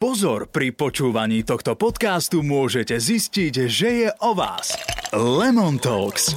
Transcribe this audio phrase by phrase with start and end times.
[0.00, 4.72] Pozor, pri počúvaní tohto podcastu môžete zistiť, že je o vás.
[5.12, 6.32] Lemon Talks.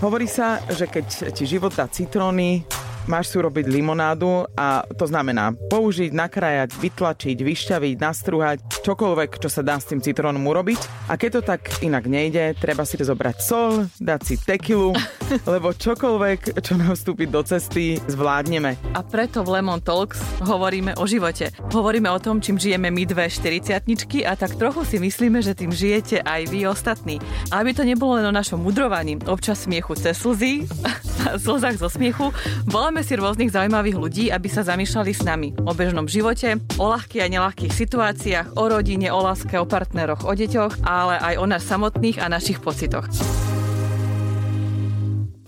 [0.00, 2.64] Hovorí sa, že keď ti život dá citróny,
[3.06, 9.62] máš si urobiť limonádu a to znamená použiť, nakrájať, vytlačiť, vyšťaviť, nastruhať, čokoľvek, čo sa
[9.64, 11.08] dá s tým citrónom urobiť.
[11.08, 14.92] A keď to tak inak nejde, treba si zobrať sol, dať si tekilu,
[15.54, 18.76] lebo čokoľvek, čo nám vstúpi do cesty, zvládneme.
[18.92, 21.54] A preto v Lemon Talks hovoríme o živote.
[21.72, 23.80] Hovoríme o tom, čím žijeme my dve 40
[24.28, 27.16] a tak trochu si myslíme, že tým žijete aj vy ostatní.
[27.48, 30.68] A aby to nebolo len o našom mudrovaní, občas smiechu cez slzy,
[31.44, 32.28] slzách zo smiechu,
[32.68, 36.92] voláme Voláme si rôznych zaujímavých ľudí, aby sa zamýšľali s nami o bežnom živote, o
[36.92, 41.48] ľahkých a nelahkých situáciách, o rodine, o láske, o partneroch, o deťoch, ale aj o
[41.48, 43.08] nás samotných a našich pocitoch.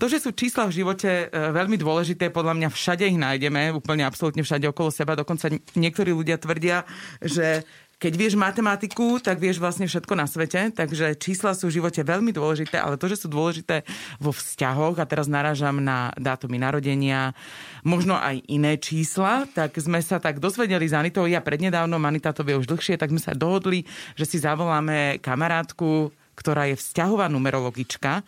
[0.01, 4.09] To, že sú čísla v živote e, veľmi dôležité, podľa mňa všade ich nájdeme, úplne
[4.09, 5.13] absolútne všade okolo seba.
[5.13, 6.81] Dokonca niektorí ľudia tvrdia,
[7.21, 7.61] že
[8.05, 12.29] keď vieš matematiku, tak vieš vlastne všetko na svete, takže čísla sú v živote veľmi
[12.29, 13.81] dôležité, ale to, že sú dôležité
[14.21, 17.33] vo vzťahoch, a teraz narážam na dátumy narodenia,
[17.81, 22.45] možno aj iné čísla, tak sme sa tak dozvedeli z Anitou, ja prednedávno, Anita to
[22.45, 28.21] vie už dlhšie, tak sme sa dohodli, že si zavoláme kamarátku, ktorá je vzťahová numerologička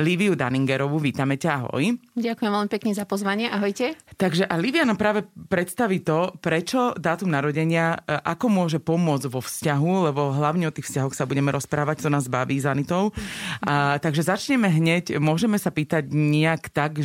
[0.00, 0.96] Liviu Daningerovú.
[0.96, 2.00] Vítame ťa, ahoj.
[2.16, 3.92] Ďakujem veľmi pekne za pozvanie, ahojte.
[4.16, 9.44] Takže a Livia nám práve predstaví to, prečo dátum narodenia, e, ako môže pomôcť vo
[9.44, 13.12] vzťahu, lebo hlavne o tých vzťahoch sa budeme rozprávať, to nás baví s Anitou.
[13.60, 16.96] A, takže začneme hneď, môžeme sa pýtať nejak tak,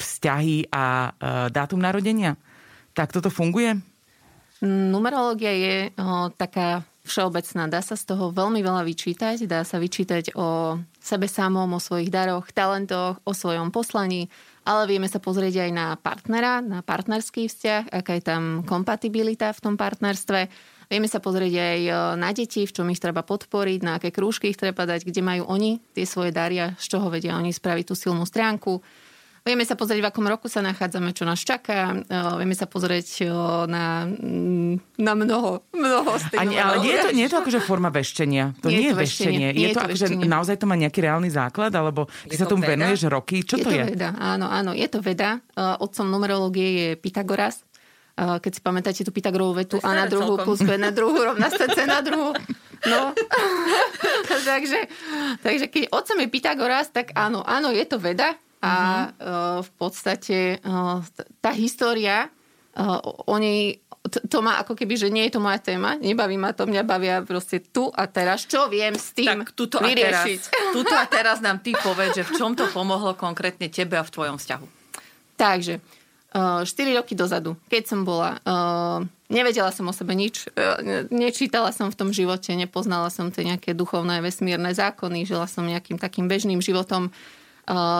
[0.00, 2.40] vzťahy a e, dátum narodenia?
[2.96, 3.76] Tak toto funguje?
[4.60, 7.66] Numerológia je o, taká všeobecná.
[7.66, 9.50] Dá sa z toho veľmi veľa vyčítať.
[9.50, 14.30] Dá sa vyčítať o sebe samom, o svojich daroch, talentoch, o svojom poslaní,
[14.62, 19.62] ale vieme sa pozrieť aj na partnera, na partnerský vzťah, aká je tam kompatibilita v
[19.64, 20.46] tom partnerstve.
[20.86, 21.80] Vieme sa pozrieť aj
[22.18, 25.50] na deti, v čom ich treba podporiť, na aké krúžky ich treba dať, kde majú
[25.50, 28.82] oni tie svoje daria, z čoho vedia oni spraviť tú silnú stránku.
[29.40, 31.96] Vieme sa pozrieť, v akom roku sa nachádzame, čo nás čaká.
[32.36, 33.24] Vieme sa pozrieť
[33.64, 37.60] na, mm, na mnoho, mnoho z tých Ale nie je, to, nie je to akože
[37.64, 38.52] forma veštenia.
[38.60, 39.48] To nie, nie je veštenie.
[39.56, 41.72] Je, je to, to akože naozaj to má nejaký reálny základ?
[41.72, 42.84] Alebo ty sa tomu veda?
[42.84, 43.40] venuješ roky?
[43.40, 43.84] Čo je to, to je?
[43.96, 45.40] Veda, áno, áno, je to veda.
[45.56, 47.64] Otcom numerológie je Pythagoras.
[48.20, 52.04] Keď si pamätáte tú Pythagorovú vetu a na druhú plus na druhú rovná C na
[52.04, 52.36] druhú.
[52.84, 53.16] No.
[54.52, 54.84] takže,
[55.40, 60.60] takže keď otcom je Pythagoras, tak áno, áno, je to veda a uh, v podstate
[60.60, 61.00] uh,
[61.40, 62.28] tá história,
[62.76, 66.56] uh, oni to, to má ako keby, že nie je to moja téma, nebaví ma
[66.56, 70.40] to, mňa bavia proste tu a teraz, čo viem s tým tak tuto vyriešiť.
[70.40, 74.00] A teraz, tuto a teraz nám ty povedz, že v čom to pomohlo konkrétne tebe
[74.00, 74.66] a v tvojom vzťahu.
[75.36, 75.80] Takže,
[76.36, 78.40] uh, 4 roky dozadu, keď som bola,
[79.28, 80.48] nevedela som o sebe nič,
[81.12, 86.00] nečítala som v tom živote, nepoznala som tie nejaké duchovné vesmírne zákony, žila som nejakým
[86.00, 87.12] takým bežným životom,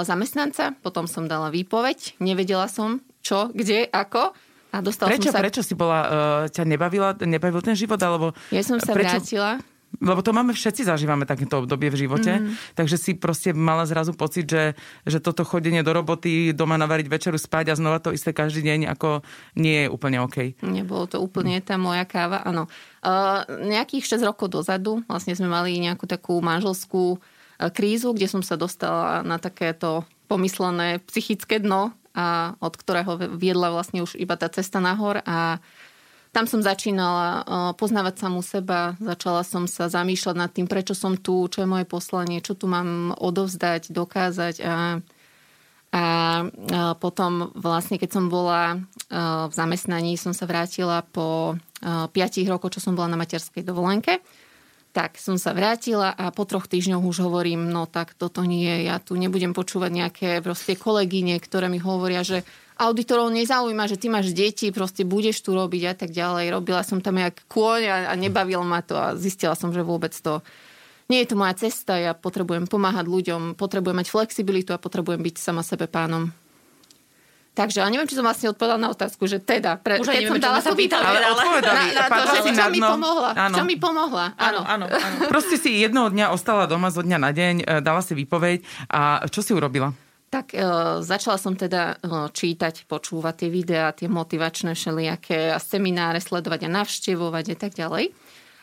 [0.03, 4.35] zamestnanca, potom som dala výpoveď, nevedela som čo, kde, ako.
[4.71, 5.43] A dostala prečo, som sa...
[5.43, 6.11] prečo si bola, uh,
[6.47, 7.99] ťa nebavila, nebavil ten život?
[7.99, 9.19] Alebo ja som sa prečo?
[9.19, 9.53] vrátila.
[9.99, 12.79] Lebo to máme, všetci zažívame takéto obdobie v živote, mm.
[12.79, 17.35] takže si proste mala zrazu pocit, že, že toto chodenie do roboty, doma navariť večeru,
[17.35, 19.27] spať a znova to isté každý deň, ako
[19.59, 20.63] nie je úplne OK.
[20.63, 22.71] Nebolo to úplne tá moja káva, áno.
[23.03, 27.19] Uh, nejakých 6 rokov dozadu vlastne sme mali nejakú takú manželskú
[27.69, 34.03] krízu, kde som sa dostala na takéto pomyslené psychické dno, a od ktorého viedla vlastne
[34.03, 35.62] už iba tá cesta nahor a
[36.31, 37.43] tam som začínala
[37.75, 41.87] poznávať samú seba, začala som sa zamýšľať nad tým, prečo som tu, čo je moje
[41.91, 45.03] poslanie, čo tu mám odovzdať, dokázať a,
[45.91, 46.04] a
[47.03, 48.78] potom vlastne, keď som bola
[49.47, 52.15] v zamestnaní, som sa vrátila po 5
[52.47, 54.22] rokoch, čo som bola na materskej dovolenke
[54.91, 58.99] tak som sa vrátila a po troch týždňoch už hovorím, no tak toto nie, ja
[58.99, 62.43] tu nebudem počúvať nejaké proste kolegyne, ktoré mi hovoria, že
[62.81, 66.51] auditorov nezaujíma, že ty máš deti, proste budeš tu robiť a tak ďalej.
[66.51, 70.16] Robila som tam jak kôň a, a nebavil ma to a zistila som, že vôbec
[70.16, 70.41] to
[71.10, 75.37] nie je to moja cesta, ja potrebujem pomáhať ľuďom, potrebujem mať flexibilitu a potrebujem byť
[75.42, 76.31] sama sebe pánom.
[77.60, 80.33] Takže, ja neviem, či som vlastne odpovedala na otázku, že teda, pre, Už keď neviem,
[80.33, 81.86] som dala sa pýtať, ale odpovedali.
[81.92, 83.30] Na, na to, že čo mi pomohla.
[83.36, 83.57] Áno.
[83.60, 84.27] Čo mi pomohla.
[84.41, 85.16] Áno, áno, áno.
[85.33, 89.28] Proste si jednoho dňa ostala doma zo dňa na deň, e, dala si výpoveď a
[89.28, 89.92] čo si urobila?
[90.33, 90.62] Tak e,
[91.04, 96.72] začala som teda e, čítať, počúvať tie videá, tie motivačné všelijaké a semináre sledovať a
[96.80, 98.09] navštevovať a tak ďalej.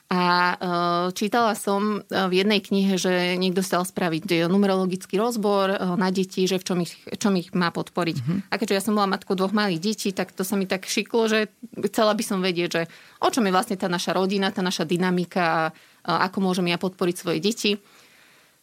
[0.07, 5.67] A uh, čítala som v jednej knihe, že niekto chcel spraviť numerologický rozbor
[5.99, 8.17] na deti, že v čom ich, čom ich má podporiť.
[8.23, 8.39] Mm-hmm.
[8.47, 11.27] A keďže ja som bola matkou dvoch malých detí, tak to sa mi tak šiklo,
[11.27, 11.51] že
[11.91, 12.81] chcela by som vedieť, že
[13.19, 15.75] o čom je vlastne tá naša rodina, tá naša dynamika
[16.07, 17.75] a ako môžem ja podporiť svoje deti.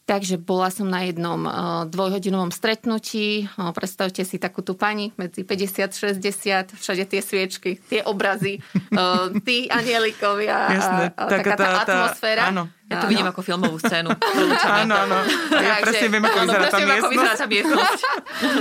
[0.04, 3.48] Takže bola som na jednom uh, dvojhodinovom stretnutí.
[3.56, 8.60] Uh, predstavte si takú tú pani medzi 50-60, všade tie sviečky, tie obrazy,
[8.92, 12.52] uh, tí anielikovia Jasné, a, a taká tá, tá atmosféra.
[12.52, 12.68] Áno.
[12.84, 14.12] Ja to vidím ako filmovú scénu.
[14.84, 15.16] áno, áno.
[15.56, 17.40] Ja presne viem, ako vyzerá tá miestnosť.
[17.40, 18.00] tá miestnosť.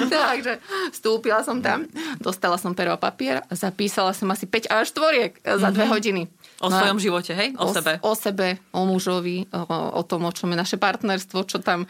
[0.08, 0.54] Takže
[0.96, 1.92] vstúpila som tam,
[2.24, 6.32] dostala som pero a papier a zapísala som asi 5 až 4 za dve hodiny.
[6.64, 7.52] O no, svojom živote, hej?
[7.60, 8.00] O, o sebe.
[8.00, 11.84] O sebe, o mužovi, o, o tom, o čom je naše partnerstvo, čo tam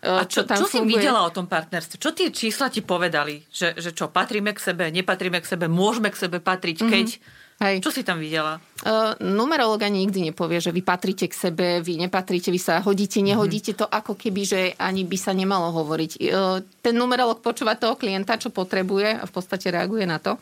[0.00, 2.00] a čo, čo, tam čo si videla o tom partnerstve?
[2.00, 3.44] Čo tie čísla ti povedali?
[3.52, 7.06] Že, že čo, patríme k sebe, nepatríme k sebe, môžeme k sebe patriť, keď...
[7.20, 7.48] Mm-hmm.
[7.60, 7.84] Hej.
[7.84, 8.56] Čo si tam videla?
[8.80, 13.20] Uh, numerológ ani nikdy nepovie, že vy patríte k sebe, vy nepatríte, vy sa hodíte,
[13.20, 13.84] nehodíte mm-hmm.
[13.84, 16.10] to ako keby, že ani by sa nemalo hovoriť.
[16.24, 20.40] Uh, ten numerológ počúva toho klienta, čo potrebuje a v podstate reaguje na to.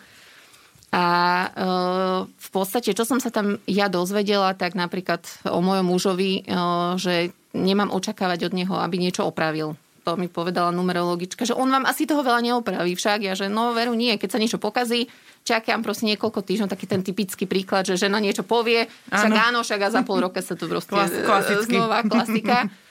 [0.88, 1.48] A e,
[2.32, 6.42] v podstate, čo som sa tam ja dozvedela, tak napríklad o mojom mužovi, e,
[6.96, 7.14] že
[7.52, 9.76] nemám očakávať od neho, aby niečo opravil.
[10.08, 13.20] To mi povedala numerologička, že on vám asi toho veľa neopraví však.
[13.20, 15.12] Ja, že no veru nie, keď sa niečo pokazí,
[15.44, 19.60] čakám proste niekoľko týždňov, taký ten typický príklad, že žena niečo povie, však áno, áno
[19.60, 21.12] však a za pol roka sa to proste Klas,
[21.68, 22.64] znova klasika.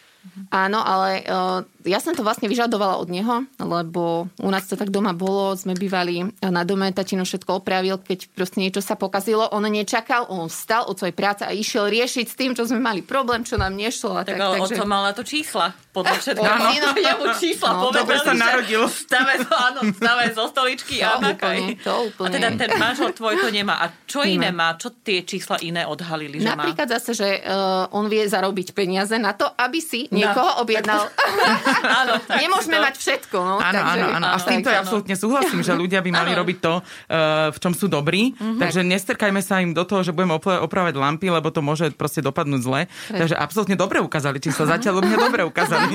[0.51, 4.91] Áno, ale uh, ja som to vlastne vyžadovala od neho, lebo u nás to tak
[4.91, 9.63] doma bolo, sme bývali na dome, tatino všetko opravil, keď proste niečo sa pokazilo, on
[9.68, 13.47] nečakal, on vstal od svojej práce a išiel riešiť s tým, čo sme mali problém,
[13.47, 14.19] čo nám nešlo.
[14.19, 14.83] A tak, tak, ale takže...
[14.83, 16.54] on mal na to čísla, podľa všetkého.
[16.54, 18.82] Áno, jemu čísla no, povedali, sa narodil.
[18.86, 22.28] Stave, áno, stave zo stoličky to a úplne, to úplne.
[22.30, 23.82] A teda ten manžel tvoj to nemá.
[23.82, 24.78] A čo iné má?
[24.78, 26.94] Čo tie čísla iné odhalili, že Napríklad má?
[27.02, 30.62] zase, že uh, on vie zarobiť peniaze na to, aby si niekoho no.
[30.62, 31.10] objednal.
[32.06, 32.86] áno, Nemôžeme to...
[32.86, 33.38] mať všetko.
[33.42, 34.28] No, áno, takže, áno, áno.
[34.30, 37.74] A s týmto ja absolútne súhlasím, že ľudia by mali robiť to, uh, v čom
[37.74, 38.38] sú dobrí.
[38.38, 38.62] Mm-hmm.
[38.62, 42.62] Takže nestrkajme sa im do toho, že budeme opravať lampy, lebo to môže proste dopadnúť
[42.62, 42.82] zle.
[43.10, 44.70] Takže absolútne dobre ukázali číslo.
[44.70, 45.87] Zatiaľ mňa dobre ukázali.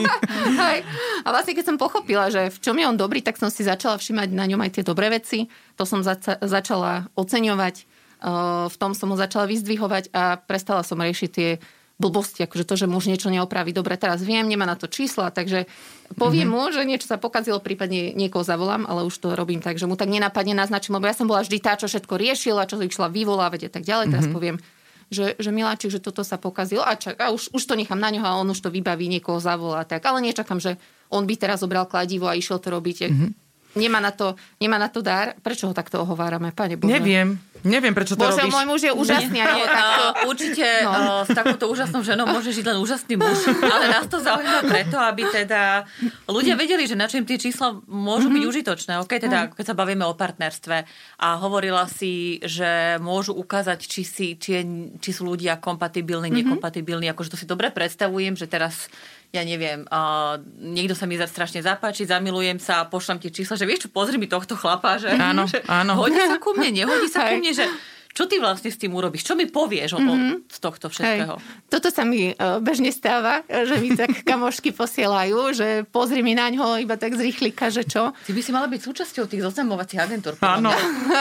[1.24, 3.96] A vlastne keď som pochopila, že v čom je on dobrý, tak som si začala
[3.96, 5.50] všimať na ňom aj tie dobré veci.
[5.76, 7.88] To som zaca- začala oceňovať.
[8.22, 11.58] Uh, v tom som ho začala vyzdvihovať a prestala som riešiť tie
[12.02, 13.70] blbosti, akože to, že muž niečo neopraví.
[13.70, 15.70] Dobre, teraz viem, nemá na to čísla, takže
[16.18, 16.66] poviem mm-hmm.
[16.66, 19.94] mu, že niečo sa pokazilo, prípadne niekoho zavolám, ale už to robím tak, že mu
[19.94, 23.68] tak nenapadne naznačím, lebo ja som bola vždy tá, čo všetko riešila, čo išla vyvolávať
[23.68, 24.06] a tak ďalej.
[24.10, 24.34] Teraz mm-hmm.
[24.34, 24.56] poviem,
[25.12, 28.08] že, že Miláčik, že toto sa pokazilo a, čak, a už, už to nechám na
[28.08, 29.84] ňoho a on už to vybaví, niekoho zavolá.
[29.84, 30.00] Tak.
[30.08, 30.80] Ale nečakám, že
[31.12, 33.12] on by teraz zobral kladivo a išiel to robiť.
[33.12, 33.30] Mm-hmm.
[33.72, 35.36] Nemá na to, nemá na to dar.
[35.40, 36.96] Prečo ho takto ohovárame, pane Bože?
[36.96, 37.36] Neviem.
[37.62, 38.54] Neviem, prečo to Bože, robíš.
[38.54, 39.38] môj muž je úžasný.
[39.38, 40.04] Nie, nie, takto...
[40.26, 40.90] Určite no.
[40.90, 43.38] uh, s takouto úžasnou ženou môže žiť len úžasný muž.
[43.62, 45.86] Ale nás to zaujíma preto, aby teda
[46.26, 48.34] ľudia vedeli, že na čím tie čísla môžu mm-hmm.
[48.34, 48.92] byť užitočné.
[49.06, 50.76] Okay, teda, keď sa bavíme o partnerstve
[51.22, 54.62] a hovorila si, že môžu ukázať, či, si, či, je,
[54.98, 56.58] či sú ľudia kompatibilní, mm-hmm.
[56.58, 57.06] nekompatibilní.
[57.14, 58.90] Akože to si dobre predstavujem, že teraz
[59.32, 63.64] ja neviem, uh, niekto sa mi strašne zapáči, zamilujem sa a pošlem ti čísla, že
[63.64, 65.96] vieš čo, pozri mi tohto chlapa, že, áno, že áno.
[65.96, 67.64] hodí sa ku mne, nehodí sa ku mne, že
[68.12, 69.24] čo ty vlastne s tým urobíš?
[69.24, 70.52] Čo mi povieš mm-hmm.
[70.52, 71.40] z tohto všetkého?
[71.40, 71.64] Hej.
[71.72, 76.52] Toto sa mi uh, bežne stáva, že mi tak kamošky posielajú, že pozri mi na
[76.52, 78.12] ňo iba tak z rýchlika, že čo.
[78.12, 80.36] Ty by si mala byť súčasťou tých zoznamovacích agentúr.
[80.44, 80.68] Áno,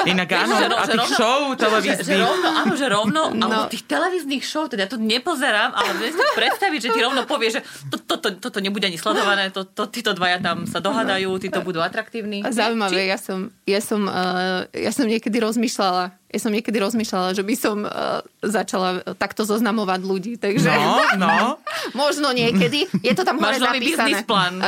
[0.03, 0.55] inak áno.
[0.59, 2.03] Že, a tých show televíznych.
[2.03, 3.45] Že, že rovno, áno, že rovno, no.
[3.47, 7.23] ale tých televíznych show, teda ja to nepozerám, ale viem si predstaviť, že ti rovno
[7.23, 10.67] povie, že toto to, to, to, to nebude ani sledované, to, to, títo dvaja tam
[10.67, 12.43] sa dohadajú, títo budú atraktívni.
[12.43, 13.11] Zaujímavé, Či...
[13.15, 17.55] ja som, ja, som, uh, ja som niekedy rozmýšľala, ja som niekedy rozmýšľala, že by
[17.59, 20.33] som uh, začala takto zoznamovať ľudí.
[20.39, 20.71] Takže...
[20.71, 21.59] No, no.
[22.07, 22.87] Možno niekedy.
[23.03, 24.23] Je to tam hore Máš zapísané.
[24.23, 24.63] plán.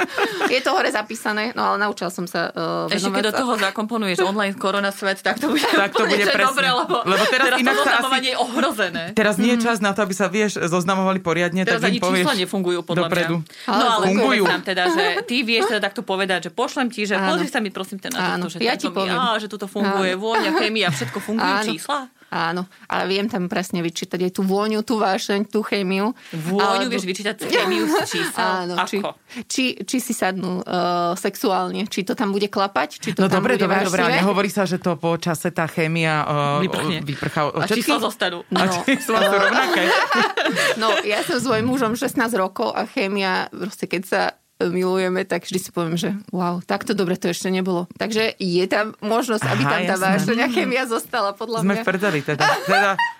[0.54, 4.22] je to hore zapísané, no ale naučila som sa uh, Ešte keď do toho zakomponuješ
[4.22, 6.46] online korona svet, tak to bude, tak to bude presne.
[6.54, 9.04] dobre, lebo, lebo teraz, teraz inak to asi, je ohrozené.
[9.18, 9.64] Teraz nie je mhm.
[9.66, 11.66] čas na to, aby sa, vieš, zoznamovali poriadne.
[11.66, 13.36] Teraz tak ani povieš čísla nefungujú podľa dopredu.
[13.42, 13.74] mňa.
[13.74, 14.44] No ale fungujú.
[14.46, 17.74] nám teda, že ty vieš teda takto povedať, že pošlem ti, že pozri sa mi
[17.74, 19.18] prosím ten na to, že, ja ti poviem.
[19.42, 22.12] že toto funguje, vôňa, chemia, všetko funguje, čísla.
[22.28, 26.12] Áno, ale viem tam presne vyčítať aj tú vôňu, tú vášeň, tú chémiu.
[26.36, 26.92] Vôňu alebo...
[26.92, 28.68] vieš vyčítať chémiu z čísla?
[28.68, 28.84] Áno, Ako?
[28.84, 28.96] Či,
[29.48, 33.40] či, či si sadnú uh, sexuálne, či to tam bude klapať, či to no tam
[33.40, 37.00] dobre, bude dobre, dobre, ale nehovorí sa, že to po čase tá chémia uh, Vyprchne.
[37.00, 38.44] vyprchá A čísla zostanú.
[38.52, 39.82] No, a čísla sú rovnaké.
[40.84, 44.20] no, ja som s svojím mužom 16 rokov a chémia, proste keď sa
[44.66, 47.86] milujeme, tak vždy si poviem, že wow, takto dobre to ešte nebolo.
[47.94, 51.84] Takže je tam možnosť, aby Aha, tam tá vášeň chemia zostala, podľa Sme mňa.
[51.86, 52.44] Sme v teda.
[52.66, 52.90] teda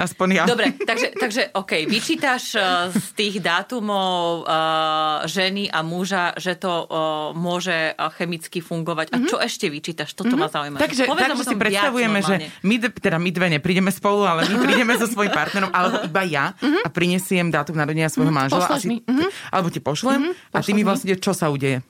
[0.00, 0.44] Aspoň ja.
[0.48, 6.88] Dobre, takže, takže OK, vyčítaš uh, z tých dátumov uh, ženy a muža, že to
[6.88, 6.88] uh,
[7.36, 9.12] môže chemicky fungovať.
[9.12, 10.16] A čo ešte vyčítaš?
[10.16, 10.80] Toto ma zaujíma.
[10.80, 14.56] Takže, Povedz takže si predstavujeme, viac že my, teda my dve neprídeme spolu, ale my
[14.64, 18.64] prídeme so svojím partnerom, alebo iba ja a prinesiem dátum narodenia svojho manžela.
[18.64, 19.28] pošleš a si- mi, mhm.
[19.52, 21.84] Alebo ti pošlem a ty mi vlastne, čo sa udeje.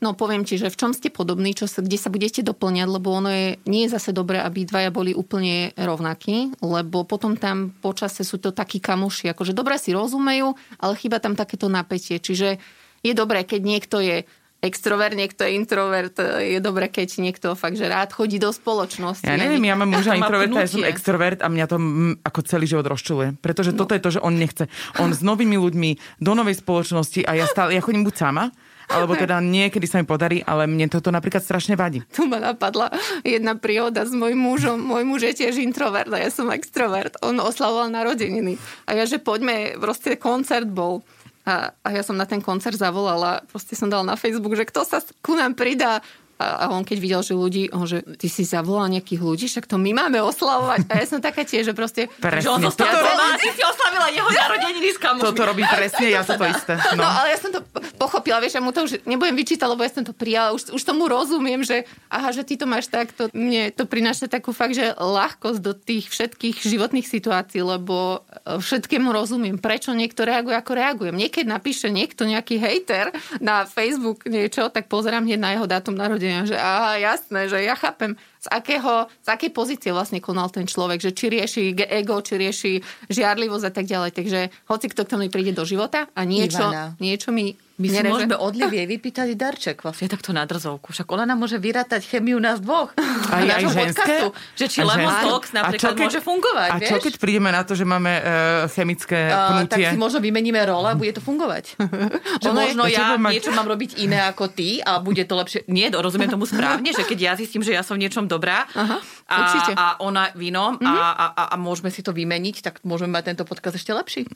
[0.00, 3.12] No poviem ti, že v čom ste podobní, čo sa, kde sa budete doplňať, lebo
[3.12, 8.24] ono je, nie je zase dobré, aby dvaja boli úplne rovnakí, lebo potom tam počase
[8.24, 12.16] sú to takí kamoši, akože dobre si rozumejú, ale chyba tam takéto napätie.
[12.16, 12.56] Čiže
[13.04, 14.24] je dobré, keď niekto je
[14.60, 19.24] extrovert, niekto je introvert, je dobré, keď niekto fakt, že rád chodí do spoločnosti.
[19.24, 22.40] Ja neviem, ja mám muža Má introverta, ja som extrovert a mňa to mm, ako
[22.44, 23.40] celý život rozčuluje.
[23.40, 23.84] Pretože No.
[23.84, 24.68] toto je to, že on nechce.
[25.00, 28.52] On s novými ľuďmi do novej spoločnosti a ja stále, ja chodím buď sama,
[28.90, 32.02] alebo teda niekedy sa mi podarí, ale mne toto napríklad strašne vadí.
[32.10, 32.90] Tu ma napadla
[33.22, 34.82] jedna príhoda s mojim mužom.
[34.82, 37.14] Môj muž je tiež introvert a ja som extrovert.
[37.22, 38.58] On oslavoval narodeniny.
[38.90, 41.06] A ja, že poďme, proste koncert bol.
[41.48, 44.84] A, a ja som na ten koncert zavolala, proste som dala na Facebook, že kto
[44.84, 46.04] sa ku nám pridá.
[46.40, 49.66] A, a on keď videl, že ľudí, on že ty si zavolal nejakých ľudí, však
[49.66, 50.88] to my máme oslavovať.
[50.88, 52.08] A ja som taká tiež, že proste...
[52.16, 52.40] Presne.
[52.40, 55.26] Že on Toto zostal robí- doma, ty si oslavila jeho narodeniny s kamošmi.
[55.26, 56.72] Toto robí presne, ja toto isté.
[56.90, 57.04] No, No.
[57.04, 57.60] ale ja som to
[57.94, 60.80] pochopila, vieš, ja mu to už nebudem vyčítať, lebo ja som to prijala, už, už
[60.80, 64.94] tomu rozumiem, že aha, že ty to máš takto, mne to prináša takú fakt, že
[64.94, 71.12] ľahkosť do tých všetkých životných situácií, lebo e, všetkému rozumiem, prečo niekto reaguje, ako reagujem.
[71.12, 76.29] Niekedy napíše niekto nejaký hejter na Facebook niečo, tak pozerám hneď na jeho dátum narodenia,
[76.46, 81.00] že aha, jasné, že ja chápem, z, akého, z akej pozície vlastne konal ten človek,
[81.00, 82.72] že či rieši ego, či rieši
[83.12, 84.10] žiarlivosť a tak ďalej.
[84.16, 86.96] Takže hoci kto k tomu príde do života a niečo, Ivana.
[86.98, 88.12] niečo mi My si nereže.
[88.12, 90.92] môžeme od Livie vypýtať darček vlastne takto na drzovku.
[90.92, 92.92] Však ona nám môže vyrátať chemiu nás dvoch.
[93.30, 94.28] Aj- aj podcastu.
[94.54, 95.08] Že či Lemon?
[95.08, 96.90] Talks A napríklad čo keď- môže fungovať, A vieš?
[96.90, 98.24] čo keď prídeme na to, že máme uh,
[98.68, 101.78] chemické Uh, tak si možno vymeníme role a bude to fungovať.
[102.42, 105.22] že Ono je- možno čo ja mať- niečo mám robiť iné ako ty a bude
[105.22, 105.64] to lepšie.
[105.66, 108.98] Nie, rozumiem tomu správne, že keď ja zistím, že ja som v niečom dobrá Aha,
[109.24, 109.72] a, určite.
[109.72, 113.32] a ona v inom a, a, a, a môžeme si to vymeniť, tak môžeme mať
[113.32, 114.26] tento podcast ešte lepší.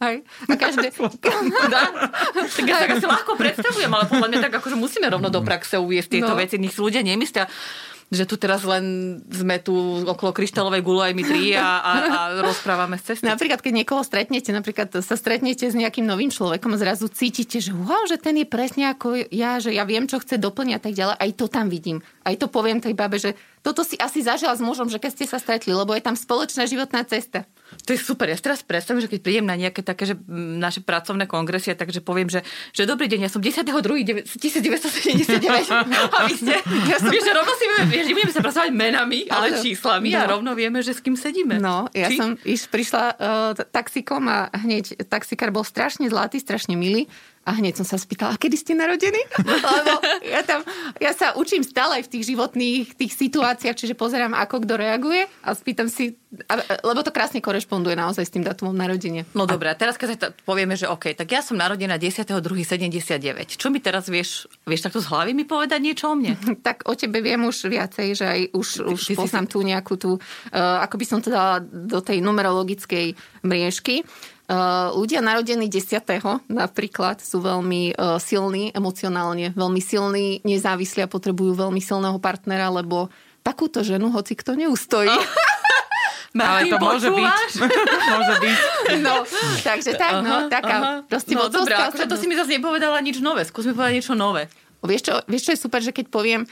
[0.00, 0.24] Hej.
[0.42, 0.88] A každé...
[2.72, 6.32] Tak ja ľahko predstavujem, ale podľa mňa tak akože musíme rovno do praxe uviesť tieto
[6.32, 6.38] No.
[6.38, 6.56] veci.
[6.56, 7.44] Nech si ľudia nemyslia,
[8.12, 8.84] že tu teraz len
[9.32, 9.72] sme tu
[10.04, 13.24] okolo kryštálovej gule aj my tri a, a, a rozprávame z cesty.
[13.24, 18.04] Napríklad, keď niekoho stretnete, napríklad sa stretnete s nejakým novým človekom zrazu cítite, že wow,
[18.04, 21.14] že ten je presne ako ja, že ja viem, čo chce doplniť a tak ďalej.
[21.16, 22.04] Aj to tam vidím.
[22.20, 23.32] Aj to poviem tej babe, že
[23.64, 26.68] toto si asi zažila s mužom, že keď ste sa stretli, lebo je tam spoločná
[26.68, 27.48] životná cesta.
[27.82, 28.26] To je super.
[28.26, 30.22] Ja si teraz predstavím, že keď prídem na nejaké také, že mm,
[30.56, 34.62] naše pracovné kongresie, takže poviem, že, že dobrý deň, ja som 10.2.1979
[36.16, 36.54] a vy ste,
[36.86, 37.10] ja som...
[37.10, 39.60] vieš, že rovno si vieš, nebudeme sa pracovať menami, ale Áno.
[39.60, 40.38] číslami a No.
[40.38, 41.58] rovno vieme, že s kým sedíme.
[41.58, 42.16] No, ja Či?
[42.16, 43.16] som iš, prišla uh,
[43.66, 47.10] taxikom a hneď taxikár bol strašne zlatý, strašne milý.
[47.42, 49.18] A hneď som sa spýtala, a kedy ste narodení?
[49.74, 50.62] Lebo ja, tam,
[51.02, 55.26] ja sa učím stále aj v tých životných tých situáciách, čiže pozerám, ako kto reaguje
[55.42, 56.14] a spýtam si,
[56.46, 59.22] a- lebo to krásne korešponduje naozaj s tým datumom narodenia.
[59.38, 62.42] No dobré, a teraz keď sa povieme, že OK, tak ja som narodená 10.2.79.
[63.54, 66.34] Čo mi teraz vieš, vieš takto z hlavy mi povedať niečo o mne?
[66.66, 69.94] Tak o tebe viem už viacej, že aj už, už ty si poznám tú nejakú
[69.94, 73.14] tú, uh, ako by som to dala do tej numerologickej
[73.46, 74.02] mriežky.
[74.50, 76.02] Uh, ľudia narodení 10.
[76.50, 83.10] napríklad sú veľmi uh, silní emocionálne, veľmi silní, nezávislí a potrebujú veľmi silného partnera, lebo
[83.42, 85.14] takúto ženu hoci kto neustojí.
[86.32, 87.32] Ale to môže byť.
[88.16, 88.56] môže byť.
[89.04, 89.14] No,
[89.60, 93.44] takže tak, no, taká proste no vodcovská akože to si mi zase nepovedala nič nové.
[93.44, 94.48] Skús mi povedať niečo nové.
[94.82, 96.42] Vieš čo, vieš, čo je super, že keď poviem,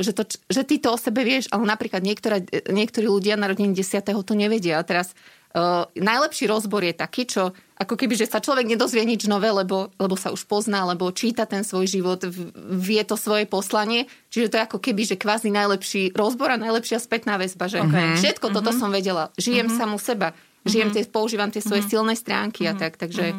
[0.00, 2.40] že, to, že ty to o sebe vieš, ale napríklad niektorá,
[2.72, 4.00] niektorí ľudia narodení 10.
[4.24, 4.80] to nevedia.
[4.80, 5.12] A teraz
[5.52, 9.92] uh, najlepší rozbor je taký, čo ako keby, že sa človek nedozvie nič nové, lebo,
[10.00, 12.24] lebo sa už pozná, lebo číta ten svoj život,
[12.76, 14.08] vie to svoje poslanie.
[14.32, 17.68] Čiže to je ako keby, že kvázi najlepší rozbor a najlepšia spätná väzba.
[17.68, 18.16] Že okay.
[18.16, 19.32] Všetko toto som vedela.
[19.36, 20.32] Žijem samu seba.
[20.68, 23.00] Žijem tie, používam tie svoje silné stránky a tak.
[23.00, 23.32] Takže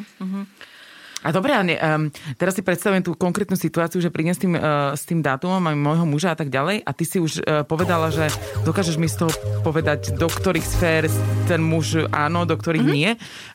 [1.22, 4.54] A dobre, a ne, um, teraz si predstavujem tú konkrétnu situáciu, že prídem s tým,
[4.58, 7.62] uh, s tým dátumom aj môjho muža a tak ďalej a ty si už uh,
[7.62, 8.26] povedala, že
[8.66, 11.06] dokážeš mi z toho povedať, do ktorých sfér
[11.46, 12.98] ten muž áno, do ktorých mm-hmm.
[12.98, 13.12] nie.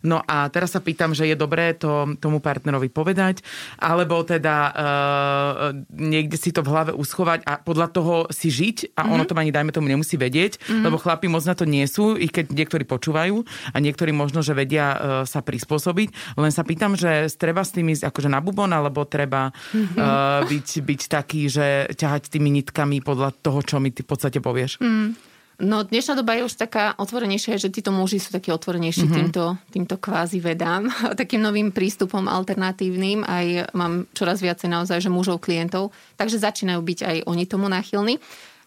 [0.06, 3.42] No a teraz sa pýtam, že je dobré to tomu partnerovi povedať,
[3.82, 9.02] alebo teda uh, niekde si to v hlave uschovať a podľa toho si žiť a
[9.02, 9.14] mm-hmm.
[9.14, 10.86] ono to ani dajme tomu nemusí vedieť, mm-hmm.
[10.86, 13.42] lebo chlapi moc na to nie sú, i keď niektorí počúvajú
[13.74, 16.38] a niektorí možno, že vedia uh, sa prispôsobiť.
[16.38, 19.96] Len sa pýtam, že treba s tým ísť akože na bubon, alebo treba mm-hmm.
[19.96, 24.44] uh, byť, byť taký, že ťahať tými nitkami podľa toho, čo mi ty v podstate
[24.44, 24.76] povieš.
[24.84, 25.16] Mm.
[25.56, 29.16] No dnešná doba je už taká otvorenejšia, že títo muži sú takí otvorenejší mm-hmm.
[29.16, 30.84] týmto, týmto kvázi vedám,
[31.20, 33.24] takým novým prístupom alternatívnym.
[33.24, 38.20] Aj mám čoraz viacej naozaj, že mužov klientov, takže začínajú byť aj oni tomu náchylní.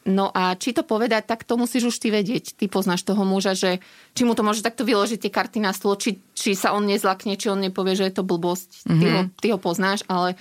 [0.07, 2.55] No a či to povedať, tak to musíš už ty vedieť.
[2.55, 3.83] Ty poznáš toho muža, že
[4.15, 7.35] či mu to môže takto vyložiť tie karty na stôl, či, či sa on nezlakne,
[7.35, 8.87] či on nepovie, že je to blbosť.
[8.87, 8.99] Mm-hmm.
[8.99, 10.39] Ty, ho, ty ho poznáš, ale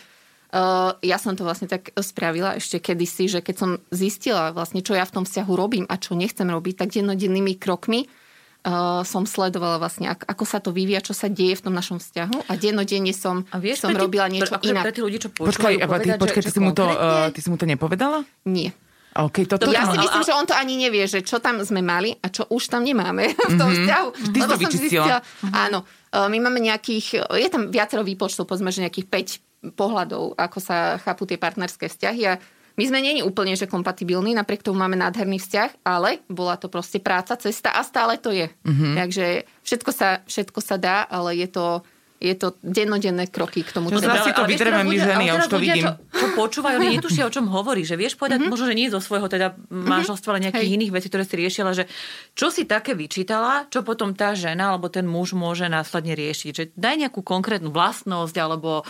[0.49, 4.97] Uh, ja som to vlastne tak spravila ešte kedysi, že keď som zistila vlastne, čo
[4.97, 9.77] ja v tom vzťahu robím a čo nechcem robiť, tak dennodennými krokmi uh, som sledovala
[9.77, 13.13] vlastne, ako, ako sa to vyvíja, čo sa deje v tom našom vzťahu a dennodenne
[13.13, 14.89] som, a vieš, som robila niečo pre, inak.
[14.89, 17.29] Pre tí ľudí, čo počúvajú, počkaj, povedať, ty, počkaj, že, ty, si mu to, uh,
[17.29, 18.25] ty si mu to nepovedala?
[18.49, 18.73] Nie.
[19.19, 21.83] Okay, to, to, ja si myslím, že on to ani nevie, že čo tam sme
[21.83, 23.83] mali a čo už tam nemáme v tom mm-hmm.
[23.83, 24.09] vzťahu.
[24.31, 25.19] Ty to som zistila.
[25.51, 25.83] Áno,
[26.15, 31.27] my máme nejakých, je tam viacero výpočtov, povedzme, že nejakých 5 pohľadov, ako sa chápu
[31.27, 32.39] tie partnerské vzťahy a
[32.79, 37.03] my sme není úplne že kompatibilní, napriek tomu máme nádherný vzťah, ale bola to proste
[37.03, 38.47] práca, cesta a stále to je.
[38.47, 38.95] Mm-hmm.
[38.95, 39.27] Takže
[39.67, 41.83] všetko sa, všetko sa dá, ale je to,
[42.19, 43.95] je to dennodenné kroky k tomu.
[43.95, 45.87] No, si to vydreme my ženy, ja už to vidím.
[45.87, 48.51] Čo, čo počúvajú, oni netušia, o čom hovorí, že vieš povedať, mm-hmm.
[48.51, 49.87] možno, že nie zo svojho teda mhm.
[49.87, 50.77] manželstva, ale nejakých Hej.
[50.83, 51.85] iných vecí, ktoré si riešila, že
[52.35, 56.51] čo si také vyčítala, čo potom tá žena alebo ten muž môže následne riešiť.
[56.51, 58.83] Že daj nejakú konkrétnu vlastnosť alebo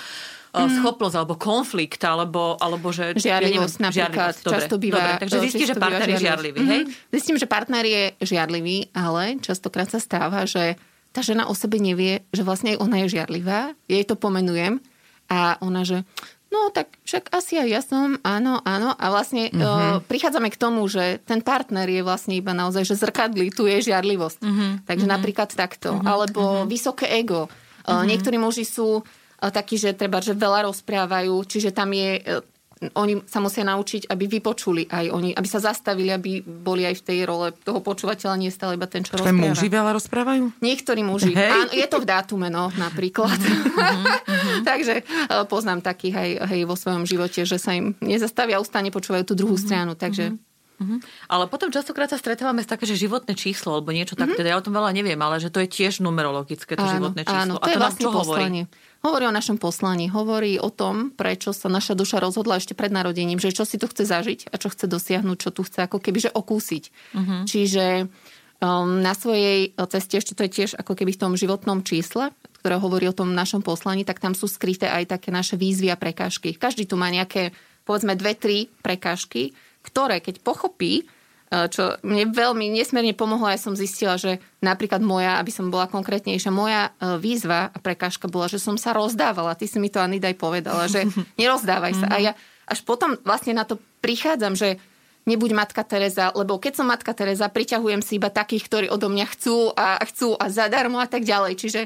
[0.56, 0.80] mm.
[0.80, 3.12] schopnosť alebo konflikt, alebo, alebo že...
[3.12, 4.34] Žiarlivosť ja neviem, napríklad.
[4.40, 4.96] Žiarlivosť, často býva...
[4.98, 6.82] Dobre, takže zistí, že partner je žiarlivý, hej?
[6.88, 7.12] Mm-hmm.
[7.12, 10.80] Zistím, že partner je žiarlivý, ale častokrát sa stáva, že
[11.18, 13.74] tá žena o sebe nevie, že vlastne aj ona je žiarlivá.
[13.90, 14.78] Jej to pomenujem
[15.26, 16.06] a ona, že
[16.54, 18.94] no tak však asi aj ja som, áno, áno.
[18.94, 19.58] A vlastne mm-hmm.
[19.58, 23.90] uh, prichádzame k tomu, že ten partner je vlastne iba naozaj, že zrkadlí, tu je
[23.90, 24.38] žiarlivosť.
[24.46, 24.70] Mm-hmm.
[24.86, 25.18] Takže mm-hmm.
[25.18, 25.98] napríklad takto.
[25.98, 26.06] Mm-hmm.
[26.06, 26.68] Alebo mm-hmm.
[26.70, 27.50] vysoké ego.
[27.50, 28.06] Uh, mm-hmm.
[28.14, 29.02] Niektorí muži sú
[29.38, 32.22] takí, že treba, že veľa rozprávajú, čiže tam je e,
[32.78, 37.04] oni sa musia naučiť, aby vypočuli aj oni, aby sa zastavili, aby boli aj v
[37.04, 39.34] tej role toho počúvateľa, nie stále iba ten, čo rozpráva.
[39.34, 40.44] muži veľa rozprávajú?
[40.62, 41.34] Niektorí muži.
[41.34, 41.50] Hej.
[41.50, 43.34] Áno, je to v dátume, no, napríklad.
[43.34, 48.94] Uh-huh, Takže uh, poznám takých aj hej, vo svojom živote, že sa im nezastavia, ustane
[48.94, 50.38] počúvajú tú druhú uh-huh, stranu, takže...
[50.78, 51.02] Uh-huh.
[51.26, 54.38] Ale potom častokrát sa stretávame s také, že životné číslo, alebo niečo tak, uh-huh.
[54.38, 57.26] teda ja o tom veľa neviem, ale že to je tiež numerologické, to áno, životné
[57.26, 57.42] číslo.
[57.42, 58.62] Áno, to A to je vlastne čo poslanie.
[58.70, 58.86] Hovorí?
[58.98, 63.38] Hovorí o našom poslaní, hovorí o tom, prečo sa naša duša rozhodla ešte pred narodením,
[63.38, 66.18] že čo si tu chce zažiť a čo chce dosiahnuť, čo tu chce ako keby
[66.26, 66.84] že okúsiť.
[67.14, 67.42] Uh-huh.
[67.46, 68.10] Čiže
[68.58, 72.74] um, na svojej ceste, ešte to je tiež ako keby v tom životnom čísle, ktoré
[72.82, 76.58] hovorí o tom našom poslaní, tak tam sú skryté aj také naše výzvy a prekážky.
[76.58, 77.54] Každý tu má nejaké,
[77.86, 79.54] povedzme, dve, tri prekážky,
[79.86, 81.06] ktoré keď pochopí,
[81.48, 83.48] čo mne veľmi nesmierne pomohlo.
[83.48, 88.28] Ja som zistila, že napríklad moja, aby som bola konkrétnejšia, moja eh, výzva a prekážka
[88.28, 89.56] bola, že som sa rozdávala.
[89.56, 91.08] Ty si mi to Anidaj povedala, že
[91.40, 92.06] nerozdávaj sa.
[92.12, 92.32] A ja
[92.68, 94.76] až potom vlastne na to prichádzam, že
[95.24, 99.26] nebuď matka Teresa, lebo keď som matka Teresa, priťahujem si iba takých, ktorí odo mňa
[99.32, 101.60] chcú a chcú a zadarmo a tak ďalej.
[101.60, 101.80] Čiže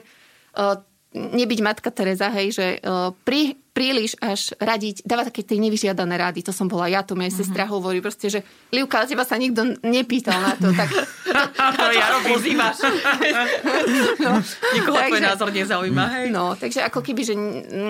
[0.59, 0.79] uh,
[1.15, 6.45] nebyť matka Teresa, hej, že uh, pri, príliš až radiť, dávať také tie nevyžiadané rady.
[6.45, 7.41] To som bola ja, to moja mm-hmm.
[7.41, 10.69] sestra hovorí proste, že Livka, teba sa nikto nepýtal na to.
[10.77, 12.37] Tak, to ja robím.
[12.37, 12.77] Pozývaš.
[14.25, 14.31] no,
[14.77, 16.05] Nikoho takže, tvoj názor nezaujíma.
[16.21, 16.27] Hej.
[16.29, 17.35] No, takže ako keby, že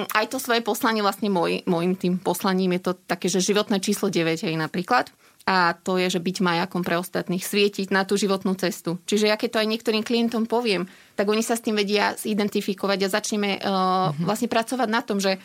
[0.06, 4.06] aj to svoje poslanie vlastne môj, môjim tým poslaním je to také, že životné číslo
[4.06, 5.10] 9 hej, napríklad
[5.42, 9.02] a to je, že byť majakom pre ostatných, svietiť na tú životnú cestu.
[9.10, 10.86] Čiže ja keď to aj niektorým klientom poviem,
[11.18, 14.22] tak oni sa s tým vedia zidentifikovať a začneme uh, mm-hmm.
[14.22, 15.42] vlastne pracovať na tom, že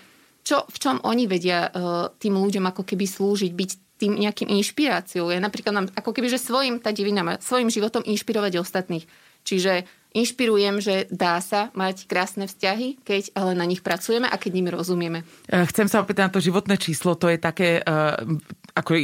[0.48, 5.28] čo, v čom oni vedia uh, tým ľuďom ako keby slúžiť, byť tým nejakým inšpiráciou.
[5.34, 9.04] Ja napríklad mám ako keby, že svojim, tá divina má svojim životom inšpirovať ostatných.
[9.44, 14.52] Čiže inšpirujem, že dá sa mať krásne vzťahy, keď ale na nich pracujeme a keď
[14.54, 15.26] nimi rozumieme.
[15.50, 18.18] E, chcem sa opýtať na to životné číslo, to je také, uh,
[18.76, 18.98] ako,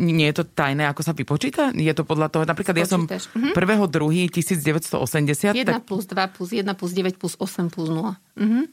[0.00, 1.70] nie je to tajné, ako sa vypočíta?
[1.76, 2.88] Je to podľa toho, napríklad Počítaš.
[2.88, 3.52] ja som uh-huh.
[3.52, 4.32] 1.
[4.32, 4.32] 2.
[4.32, 5.54] 1980.
[5.54, 5.84] 1 tak...
[5.86, 8.16] plus 2 plus 1 plus 9 plus 8 plus 0.
[8.16, 8.64] Uh-huh.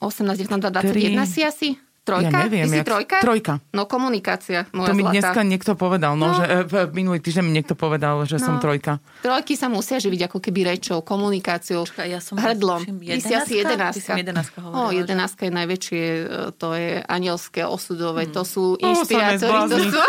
[0.00, 1.85] 18, 19, 21 si asi?
[2.06, 2.30] Trojka?
[2.30, 2.64] Ja neviem.
[2.64, 2.86] Ty si jak...
[2.86, 3.16] trojka?
[3.18, 3.52] Trojka.
[3.74, 5.14] No komunikácia, moja To mi zlatá.
[5.18, 6.38] dneska niekto povedal, no, no.
[6.38, 8.46] že v minulý týždeň mi niekto povedal, že no.
[8.46, 9.02] som trojka.
[9.26, 12.86] Trojky sa musia živiť ako keby rečou, komunikáciou, Počka, ja som hrdlom.
[13.02, 14.14] Ty si asi jedenáctka.
[14.14, 18.34] Ty jedenáctka hovorila, o, jedenáctka je najväčšie, e, to je anielské, osudové, hmm.
[18.38, 19.58] to sú inšpirátory.
[19.66, 19.98] To sú...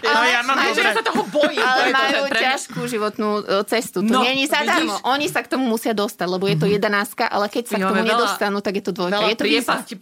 [0.00, 1.62] No, ja mám majú, sa toho bojím.
[1.62, 4.02] Ale majú ťažkú životnú e, cestu.
[4.02, 4.98] To no, nie je zadarmo.
[5.06, 6.72] Oni sa k tomu musia dostať, lebo je to mhm.
[6.80, 9.22] jedenáctka, ale keď sa k tomu nedostanú, tak je to dvojka.
[9.30, 9.46] Je to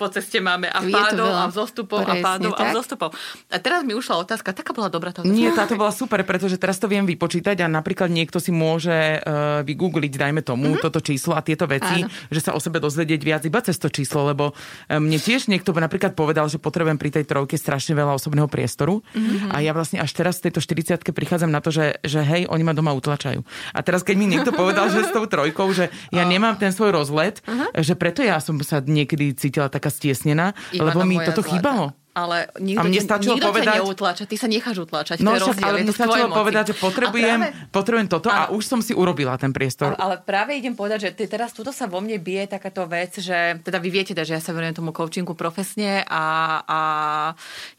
[0.08, 3.12] po ceste máme a pádov a vzostupov a pádov a vzostupov.
[3.52, 5.36] A teraz mi ušla otázka, taká bola dobrá tá otázka.
[5.36, 9.60] Nie, táto bola super, pretože teraz to viem vypočítať a napríklad niekto si môže uh,
[9.68, 10.84] vygoogliť, dajme tomu, mm-hmm.
[10.88, 12.32] toto číslo a tieto veci, Áno.
[12.32, 15.76] že sa o sebe dozvedieť viac iba cez to číslo, lebo uh, mne tiež niekto
[15.76, 19.52] napríklad povedal, že potrebujem pri tej trojke strašne veľa osobného priestoru mm-hmm.
[19.52, 22.64] a ja vlastne až teraz v tejto 40 prichádzam na to, že, že hej, oni
[22.64, 23.44] ma doma utlačajú.
[23.76, 26.96] A teraz keď mi niekto povedal, že s tou trojkou, že ja nemám ten svoj
[26.96, 27.44] rozlet,
[27.76, 31.50] že preto ja som sa niekedy cítila taká stiesnená, Ivana lebo mi toto zlatá.
[31.50, 31.86] chýbalo.
[32.18, 35.22] Ale nikto, A mne stačilo nikto povedať- ťa neutláča, ty sa necháš utláčať.
[35.22, 38.58] No však, ale mne stačilo povedať, že potrebujem, A práve- potrebujem toto a Áno.
[38.58, 39.94] už som si urobila ten priestor.
[39.94, 43.22] Ale, ale práve idem povedať, že ty teraz tuto sa vo mne bije takáto vec,
[43.22, 46.24] že teda vy viete, že ja sa venujem tomu coachingu profesne a,
[46.66, 46.80] a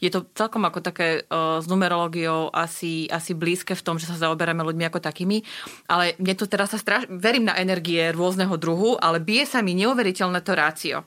[0.00, 4.16] je to celkom ako také uh, s numerológiou asi, asi blízke v tom, že sa
[4.16, 5.44] zaoberáme ľuďmi ako takými,
[5.84, 7.04] ale mne to teraz sa straš...
[7.12, 11.04] verím na energie rôzneho druhu, ale bije sa mi neuveriteľné to rácio.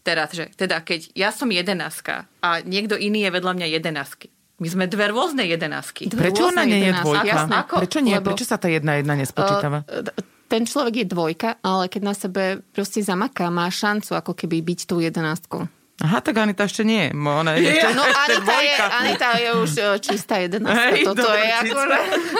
[0.00, 4.28] Teraz, že teda keď ja som jedenáska a niekto iný je vedľa mňa jedenásky.
[4.54, 6.06] My sme dve rôzne jedenásky.
[6.06, 7.26] Dve Prečo ona nie je dvojka?
[7.26, 7.74] Jasné, ako?
[7.82, 8.14] Prečo nie?
[8.14, 9.82] Lebo- Prečo sa tá jedna jedna nespočítava?
[9.84, 10.06] Uh,
[10.46, 14.78] ten človek je dvojka, ale keď na sebe proste zamaká, má šancu ako keby byť
[14.86, 15.66] tou jedenáctkou.
[15.94, 17.10] Aha, tak Anita ešte nie.
[17.10, 18.84] Mo- Ona je ešte, No ešte Anita je, dvojka.
[18.92, 20.90] Anita je už uh, čistá jedenáctka.
[20.90, 21.76] Hej, Toto je ako...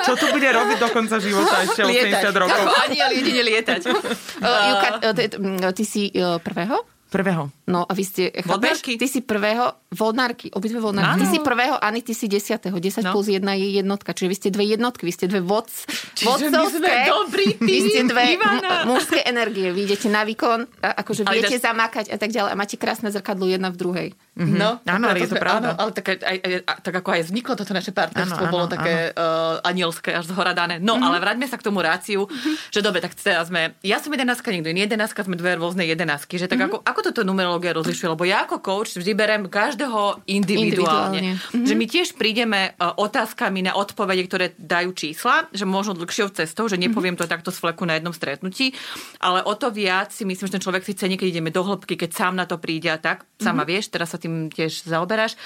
[0.03, 2.63] Čo tu bude robiť do konca života ešte 80 rokov?
[2.63, 3.81] Ako aniel jedine lietať.
[3.87, 3.95] Uh,
[4.71, 5.25] Juka, uh, ty,
[5.73, 6.83] ty si uh, prvého?
[7.15, 7.47] Prvého.
[7.65, 8.51] No a vy ste, chápeš?
[8.51, 8.93] Vodnárky.
[8.97, 11.23] Ty si prvého, vodnárky, obidve vodnárky.
[11.23, 12.75] Ty si prvého, Ani, ty si desiatého.
[12.75, 13.15] 10 No.
[13.15, 14.11] plus 1 je jednotka.
[14.11, 15.71] Čiže vy ste dve jednotky, vy ste dve vodc,
[16.13, 18.83] Čiže my sme dobrý Vy tým, ste dve Ivana.
[18.83, 19.71] m- mužské energie.
[19.71, 22.51] Vy idete na výkon, a akože Ale viete dáš- zamakať a tak ďalej.
[22.51, 24.09] A máte krásne zrkadlo jedna v druhej.
[24.35, 25.73] No, Áno, ale je to pravda.
[25.73, 28.67] Áno, ale tak, aj, aj, tak ako aj vzniklo toto naše partnerstvo, Áno, áno, bolo
[28.67, 30.83] také uh, anielské až zhora dané.
[30.83, 32.27] No, ale vráťme sa k tomu ráciu,
[32.69, 36.35] že dobre, tak teraz sme, ja som jedenáctka, niekto iný jedenáctka, sme dve rôzne jedenásky,
[36.35, 41.39] že tak ako, ako toto numerológia rozlišuje, lebo ja ako coach vždy berem každého individuálne.
[41.45, 41.65] Individuálne.
[41.69, 46.67] Že my tiež prídeme uh, otázkami na odpovede, ktoré dajú čísla, že možno dlhšou cestou,
[46.67, 48.73] že nepoviem to takto z fleku na jednom stretnutí,
[49.21, 51.95] ale o to viac si myslím, že ten človek si cení, keď ideme do hĺbky,
[51.95, 53.29] keď sám na to príde a tak.
[53.39, 55.39] Sama vieš, teraz sa tým tiež zaoberáš.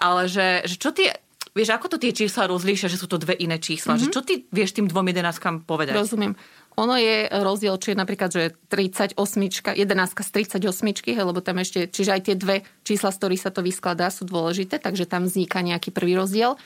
[0.00, 1.14] Ale že, že čo tie,
[1.52, 4.00] vieš, ako to tie čísla rozlíšia, že sú to dve iné čísla?
[4.00, 5.96] Že čo ty vieš tým dvom jedenáckam povedať?
[5.96, 6.36] Rozumiem.
[6.80, 9.16] Ono je rozdiel, či je napríklad, že 38,
[9.76, 9.76] 11
[10.16, 13.60] z 38, hej, lebo tam ešte, čiže aj tie dve čísla, z ktorých sa to
[13.60, 16.56] vyskladá, sú dôležité, takže tam vzniká nejaký prvý rozdiel.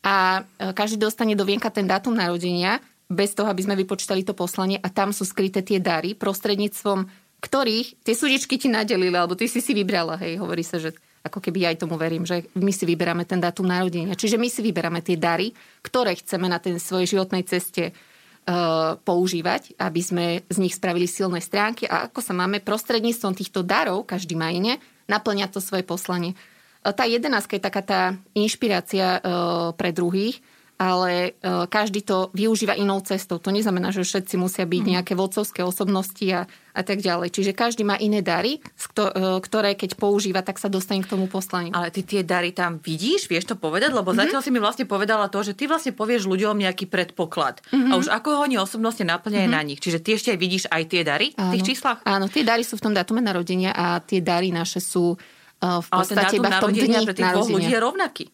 [0.00, 2.80] A e, každý dostane do vienka ten dátum narodenia,
[3.12, 7.04] bez toho, aby sme vypočítali to poslanie a tam sú skryté tie dary, prostredníctvom
[7.42, 11.38] ktorých tie súdičky ti nadelili, alebo ty si si vybrala, hej, hovorí sa, že ako
[11.38, 14.18] keby ja aj tomu verím, že my si vyberáme ten dátum narodenia.
[14.18, 19.78] Čiže my si vyberáme tie dary, ktoré chceme na tej svojej životnej ceste uh, používať,
[19.78, 24.34] aby sme z nich spravili silné stránky a ako sa máme prostredníctvom týchto darov, každý
[24.34, 26.34] má iné, naplňať to svoje poslanie.
[26.34, 28.00] Uh, Tá jedenáctka je taká tá
[28.34, 30.42] inšpirácia uh, pre druhých,
[30.80, 33.38] ale uh, každý to využíva inou cestou.
[33.38, 37.30] To neznamená, že všetci musia byť nejaké vodcovské osobnosti a, a tak ďalej.
[37.30, 41.70] Čiže každý má iné dary, uh, ktoré keď používa, tak sa dostane k tomu poslaniu.
[41.70, 43.94] Ale ty tie dary tam vidíš, vieš to povedať?
[43.94, 44.26] Lebo mm-hmm.
[44.26, 47.62] zatiaľ si mi vlastne povedala to, že ty vlastne povieš ľuďom nejaký predpoklad.
[47.70, 47.90] Mm-hmm.
[47.94, 49.62] A už ako ho oni osobnostne naplňajú mm-hmm.
[49.62, 49.78] na nich.
[49.78, 52.02] Čiže ty ešte aj vidíš aj tie dary v tých číslach?
[52.02, 55.88] Áno, tie dary sú v tom dátume narodenia a tie dary naše sú uh, v
[55.88, 57.86] podstate iba v tom narodenia dni pre tých dvoch ľudí je narodenia.
[57.86, 58.24] rovnaký.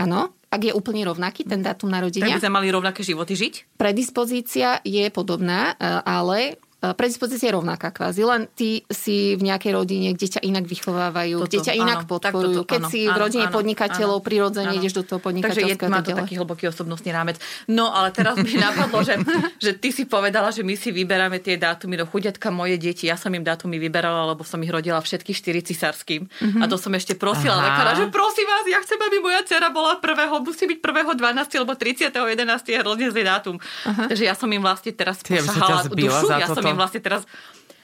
[0.00, 2.42] Áno, ak je úplne rovnaký ten dátum Tak by narodenia.
[2.42, 3.78] sme mali rovnaké životy žiť?
[3.78, 10.16] Predispozícia je podobná, e, ale predispozícia je rovnaká kvázi, len ty si v nejakej rodine,
[10.16, 12.64] kde ťa inak vychovávajú, Toto, kde ťa inak áno, podporujú.
[12.64, 14.80] toto, Keď áno, si v rodine áno, podnikateľov, áno, prirodzene áno.
[14.80, 17.36] ideš do toho Takže je, podnikateľského má to taký hlboký osobnostný rámec.
[17.68, 19.20] No, ale teraz mi napadlo, že,
[19.60, 23.12] že ty si povedala, že my si vyberáme tie dátumy do chudiatka moje deti.
[23.12, 26.32] Ja som im dátumy vyberala, lebo som ich rodila všetkých štyri cisárským.
[26.40, 26.64] Mhm.
[26.64, 27.64] A to som ešte prosila Aha.
[27.68, 31.60] lekára, že prosím vás, ja chcem, aby moja dcera bola prvého, musí byť prvého 12.
[31.60, 32.08] alebo 30.
[32.08, 32.72] 11.
[32.72, 33.60] je hrozne zlý dátum.
[33.84, 37.22] Takže ja som im vlastne teraz ja pošahala dušu, ja som im vlastne teraz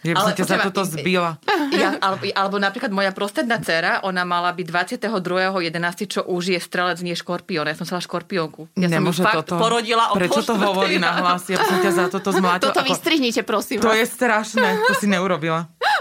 [0.05, 1.35] Ja by som ťa za toto zbila.
[1.75, 5.67] ja, alebo, alebo napríklad moja prostredná dcera, ona mala byť 22.11.,
[6.07, 7.67] čo už je strelec, nie škorpión.
[7.67, 8.71] Ja som sa škorpiónku.
[8.79, 9.59] Ja som ju Nemôže fakt toto.
[9.59, 11.51] porodila o Prečo to hovorí na hlas?
[11.51, 12.71] Ja by som ťa za toto zmlátila.
[12.71, 13.99] Toto vystrihnite, prosím To vás.
[13.99, 15.67] je strašné, to si neurobila.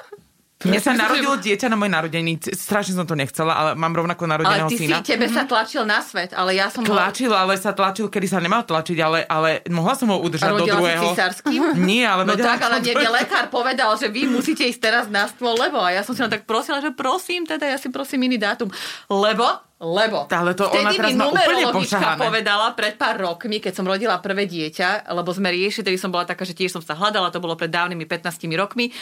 [0.55, 4.31] Mne sa narodilo dieťa na môj narodení, strašne som to nechcela, ale mám rovnako Ale
[4.39, 5.03] narodeného ty si, syna.
[5.03, 8.39] tebe sa tlačil na svet, ale ja som ho Tlačil, ale sa tlačil, kedy sa
[8.39, 11.03] nemal tlačiť, ale, ale mohla som ho udržať do rodila si druhého.
[11.11, 11.61] cisárským.
[11.91, 15.27] Nie, ale No vedela tak, ale mne lekár povedal, že vy musíte ísť teraz na
[15.27, 18.23] stôl, lebo a ja som si len tak prosila, že prosím, teda ja si prosím
[18.31, 18.71] iný dátum.
[19.11, 19.43] Lebo
[19.75, 21.67] Lebo Ale to vtedy ona teraz mi má úplne
[22.15, 26.23] povedala pred pár rokmi, keď som rodila prvé dieťa, lebo sme riešili, tedy som bola
[26.23, 28.95] taká, že tiež som sa hľadala, to bolo pred dávnymi 15 rokmi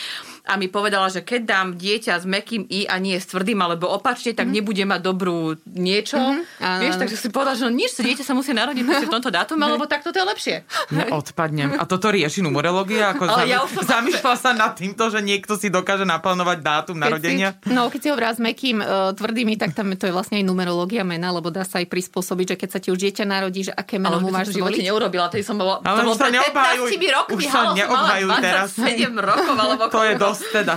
[0.49, 3.85] a mi povedala, že keď dám dieťa s mekým i a nie s tvrdým, alebo
[3.85, 6.17] opačne, tak nebude mať dobrú niečo.
[6.17, 9.69] Áno, Vieš, takže si povedala, že no nič, dieťa sa musí narodiť v tomto dátume,
[9.69, 10.55] lebo takto to je lepšie.
[10.89, 11.77] Ja odpadnem.
[11.77, 13.13] A toto rieši numerológia?
[13.13, 16.97] Ako Ale zam- ja som- zamýšľa sa nad týmto, že niekto si dokáže naplánovať dátum
[16.97, 17.53] narodenia?
[17.61, 20.45] Si, no, keď si ho s mekým uh, tvrdými, tak tam to je vlastne aj
[20.63, 23.73] numerológia mena, lebo dá sa aj prispôsobiť, že keď sa ti už dieťa narodí, že
[23.73, 26.87] aké meno mu máš v živote neurobila, tedy som bola, Ale to už sa neobhajuj.
[26.89, 28.69] 15 rokmi, Už sa neobhajuj teraz.
[28.73, 30.75] 27 rokov, alebo To je dosť teda.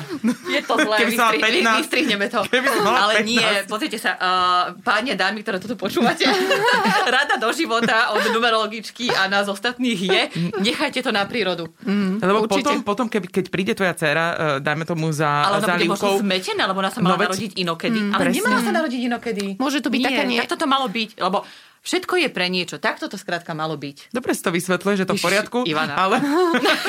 [0.49, 1.79] Je to zlé, Keby vystri- 15.
[1.79, 2.41] vystrihneme to.
[2.45, 3.31] Keby Ale 15.
[3.31, 4.27] nie, pozrite sa, uh,
[4.81, 6.27] páni a dámy, ktoré toto počúvate,
[7.09, 10.21] rada do života od numerologičky a nás ostatných je,
[10.59, 11.71] nechajte to na prírodu.
[12.19, 12.51] Lebo Určite.
[12.51, 15.87] potom, potom keď, keď príde tvoja dcéra, uh, dajme tomu za, Ale ona za bude
[15.87, 17.99] možno Livkou, zmetená, lebo ona sa mala No veď- narodiť inokedy.
[18.09, 18.37] ale presne.
[18.37, 19.47] nemala sa narodiť inokedy.
[19.57, 21.45] Môže to byť nie, taká nie- Tak toto malo byť, lebo
[21.87, 22.83] všetko je pre niečo.
[22.83, 24.11] Takto to skrátka malo byť.
[24.11, 25.95] Dobre si to vysvetľuje, že to v poriadku, Ivana.
[25.95, 26.19] ale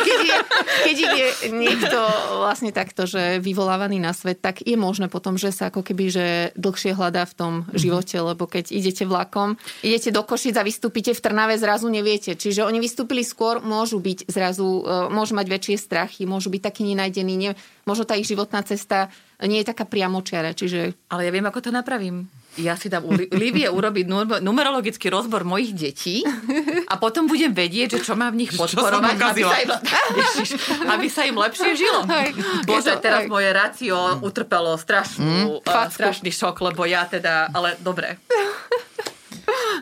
[0.01, 0.37] keď, je,
[0.89, 1.99] keď je niekto
[2.41, 6.25] vlastne takto, že vyvolávaný na svet, tak je možné potom, že sa ako keby že
[6.57, 9.53] dlhšie hľadá v tom živote, lebo keď idete vlakom,
[9.85, 12.33] idete do Košic a vystúpite v Trnave, zrazu neviete.
[12.33, 16.81] Čiže oni vystúpili skôr, môžu byť zrazu, e, môžu mať väčšie strachy, môžu byť takí
[16.81, 17.53] nenajdení, ne,
[17.85, 19.13] možno tá ich životná cesta
[19.45, 22.25] nie je taká priamočiara, čiže Ale ja viem, ako to napravím.
[22.57, 26.25] Ja si dám u Li- Livie urobiť numer- numerologický rozbor mojich detí
[26.85, 29.69] a potom budem vedieť, že čo má v nich podporovať, aby sa, im,
[30.25, 30.49] Ježiš,
[30.85, 32.01] aby sa im lepšie žilo.
[32.09, 32.33] Hej.
[32.65, 33.29] Bože, to- teraz hej.
[33.29, 36.01] moje rácio utrpelo strašnú, uh, Facku.
[36.01, 38.17] strašný šok, lebo ja teda, ale dobre.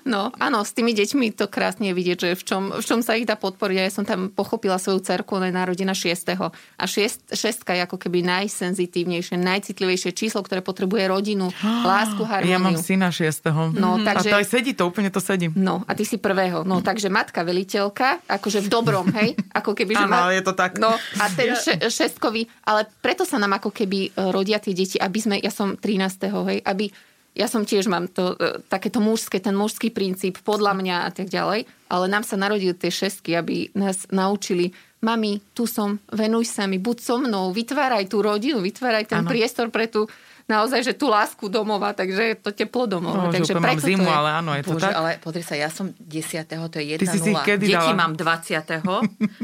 [0.03, 3.23] No, áno, s tými deťmi to krásne vidieť, že v čom, v čom sa ich
[3.23, 3.75] dá podporiť.
[3.77, 6.27] Ja som tam pochopila svoju cerku, ona je narodená 6.
[6.75, 11.53] A šiest, šestka je ako keby najsenzitívnejšie, najcitlivejšie číslo, ktoré potrebuje rodinu,
[11.87, 12.51] lásku, harmóniu.
[12.51, 13.71] ja mám syna šiestého.
[13.71, 15.47] No, A takže- to aj sedí, to úplne to sedí.
[15.53, 16.65] No, a ty si prvého.
[16.65, 19.37] No, takže matka veliteľka, akože v dobrom, hej?
[19.53, 20.81] Ako keby, že Áno, ale je to tak.
[20.81, 24.97] No, a ten še- šestkový, ale preto sa nám ako keby e, rodia tie deti,
[24.97, 26.27] aby sme, ja som 13.
[26.49, 26.89] hej, aby,
[27.35, 31.27] ja som tiež mám to, e, takéto mužské, ten mužský princíp, podľa mňa a tak
[31.27, 34.71] ďalej, ale nám sa narodili tie šestky, aby nás naučili,
[35.03, 39.29] mami, tu som, venuj sa mi, buď so mnou, vytváraj tú rodinu, vytváraj ten Áno.
[39.29, 40.07] priestor pre tú,
[40.47, 43.27] naozaj, že tú lásku domova, takže je to teplo domova.
[43.27, 44.15] No, že takže úplne mám zimu, je.
[44.15, 44.93] ale áno, je to Bože, tak.
[44.95, 46.71] ale pozri sa, ja som 10.
[46.71, 47.93] to je 1 Ty si si ich kedy Deti dala?
[47.93, 48.81] mám 20.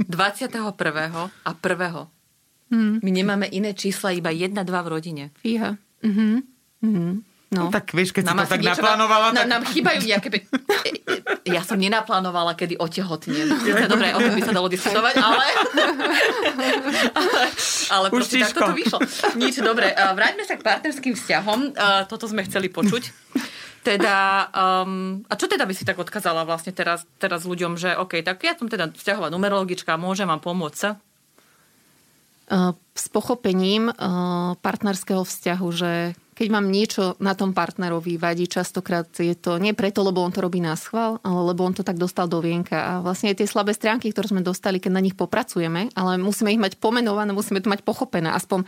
[0.08, 0.10] 21.
[1.50, 3.04] a 1.
[3.04, 5.24] My nemáme iné čísla, iba 1, 2 v rodine.
[5.44, 5.76] Fíha.
[6.02, 6.42] Mhm.
[6.82, 7.12] Mhm.
[7.52, 7.68] No.
[7.68, 9.52] No, tak vieš, keď si to tak niečo naplánovala, nám, tak...
[9.52, 10.28] nám chýbajú nejaké...
[10.32, 10.48] pe-
[11.52, 13.52] Ja som nenaplánovala, kedy otehotnem.
[13.60, 15.46] Sice Dobre, o tom by sa dalo diskutovať, ale...
[17.20, 17.42] ale,
[17.92, 19.00] ale Už proste takto to vyšlo.
[19.36, 19.92] Nič, dobre.
[19.92, 21.76] Vráťme sa k partnerským vzťahom.
[22.08, 23.12] Toto sme chceli počuť.
[23.82, 28.22] Teda, um, a čo teda by si tak odkázala vlastne teraz, teraz ľuďom, že OK,
[28.22, 31.02] tak ja som teda vzťahová numerologička, môžem vám pomôcť?
[32.52, 39.08] Uh, s pochopením uh, partnerského vzťahu, že keď mám niečo na tom partnerovi vadí, častokrát
[39.12, 42.00] je to nie preto, lebo on to robí na schvál, ale lebo on to tak
[42.00, 42.80] dostal do vienka.
[42.80, 46.56] A vlastne aj tie slabé stránky, ktoré sme dostali, keď na nich popracujeme, ale musíme
[46.56, 48.32] ich mať pomenované, musíme to mať pochopené.
[48.32, 48.64] Aspoň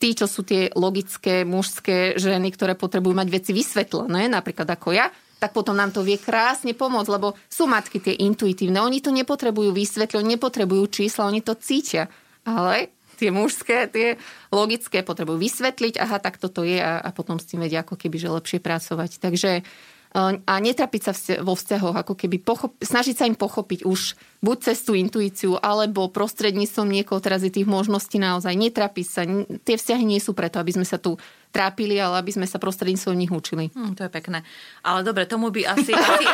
[0.00, 5.12] tí, čo sú tie logické mužské ženy, ktoré potrebujú mať veci vysvetlené, napríklad ako ja,
[5.36, 8.78] tak potom nám to vie krásne pomôcť, lebo sú matky tie intuitívne.
[8.78, 12.06] Oni to nepotrebujú vysvetľovať, nepotrebujú čísla, oni to cítia.
[12.46, 14.18] Ale tie mužské, tie
[14.50, 18.18] logické potrebujú vysvetliť, aha, tak toto je a, a potom s tým vedia ako keby,
[18.18, 19.22] že lepšie pracovať.
[19.22, 21.12] Takže eh, a netrapiť sa
[21.46, 26.10] vo vzťahoch, ako keby pochop- snažiť sa im pochopiť už buď cez tú intuíciu, alebo
[26.10, 29.22] prostredníctvom niekoho, teraz je tých možností naozaj, netrapiť sa.
[29.62, 31.14] Tie vzťahy nie sú preto, aby sme sa tu
[31.52, 33.68] trápili, ale aby sme sa prostredníctvom nich učili.
[33.70, 34.40] Hm, to je pekné.
[34.80, 35.92] Ale dobre, tomu by asi...
[36.00, 36.26] asi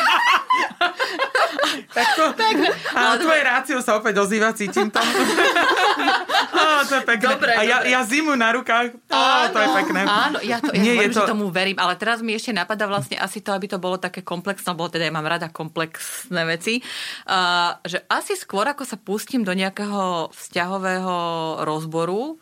[1.89, 2.25] Tak to,
[2.95, 5.01] ale tvoje rácio sa opäť ozýva, cítim to.
[6.59, 7.29] Á, to je pekné.
[7.35, 7.91] Dobre, a ja, dobre.
[7.93, 10.01] ja zimu na rukách, á, to je pekné.
[10.07, 11.23] Áno, ja, to, ja Nie, to...
[11.23, 13.99] to- že tomu verím, ale teraz mi ešte napadá vlastne asi to, aby to bolo
[13.99, 16.81] také komplexné, lebo teda ja mám rada komplexné veci,
[17.27, 21.17] uh, že asi skôr, ako sa pustím do nejakého vzťahového
[21.67, 22.39] rozboru,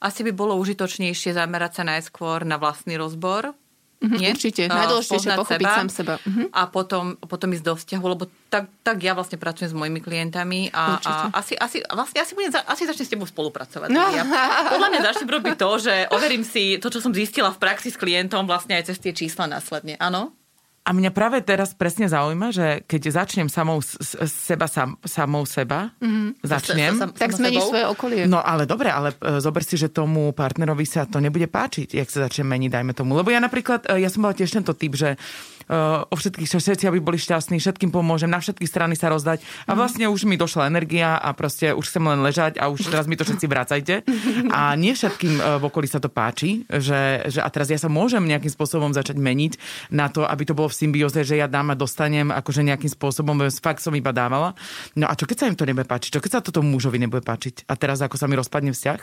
[0.00, 3.56] asi by bolo užitočnejšie zamerať sa najskôr na vlastný rozbor.
[3.96, 4.28] Nie?
[4.30, 4.62] Mhm, určite.
[4.68, 6.14] A Najdôležitejšie pochopiť sám seba.
[6.20, 6.52] Mhm.
[6.52, 10.68] A potom, potom ísť do vzťahu, lebo tak, tak ja vlastne pracujem s mojimi klientami
[10.68, 11.24] a, a Určite.
[11.32, 13.88] asi, asi, vlastne asi, budem, asi začnem s tebou spolupracovať.
[13.88, 14.22] Ja,
[14.68, 17.96] podľa mňa začnem robiť to, že overím si to, čo som zistila v praxi s
[17.96, 19.96] klientom vlastne aj cez tie čísla následne.
[19.96, 20.36] Áno?
[20.86, 26.46] A mňa práve teraz presne zaujíma, že keď začnem samou seba, sam, samou seba, mm-hmm.
[26.46, 26.92] začnem...
[26.94, 27.70] Sa- sa- Tak sama zmeníš sebou?
[27.74, 28.22] svoje okolie.
[28.30, 32.06] No ale dobre, ale e, zober si, že tomu partnerovi sa to nebude páčiť, jak
[32.06, 33.18] sa začne meniť, dajme tomu.
[33.18, 35.18] Lebo ja napríklad, e, ja som bola tiež tento typ, že
[35.70, 39.42] o všetkých, všetci aby boli šťastní, všetkým pomôžem, na všetky strany sa rozdať.
[39.66, 43.10] A vlastne už mi došla energia a proste už chcem len ležať a už teraz
[43.10, 43.94] mi to všetci vracajte.
[44.54, 47.90] A nie všetkým uh, v okolí sa to páči, že, že a teraz ja sa
[47.90, 49.52] môžem nejakým spôsobom začať meniť
[49.90, 53.34] na to, aby to bolo v symbióze, že ja dám a dostanem akože nejakým spôsobom,
[53.34, 54.54] lebo fakt som iba dávala.
[54.94, 56.18] No a čo keď sa im to nebude páčiť?
[56.18, 57.66] Čo keď sa to tomu mužovi nebude páčiť?
[57.66, 59.00] A teraz ako sa mi rozpadne vzťah?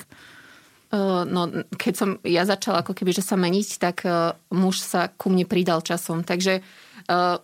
[0.94, 4.06] No, keď som ja začala ako keby, že sa meniť, tak
[4.54, 6.22] muž sa ku mne pridal časom.
[6.22, 6.62] Takže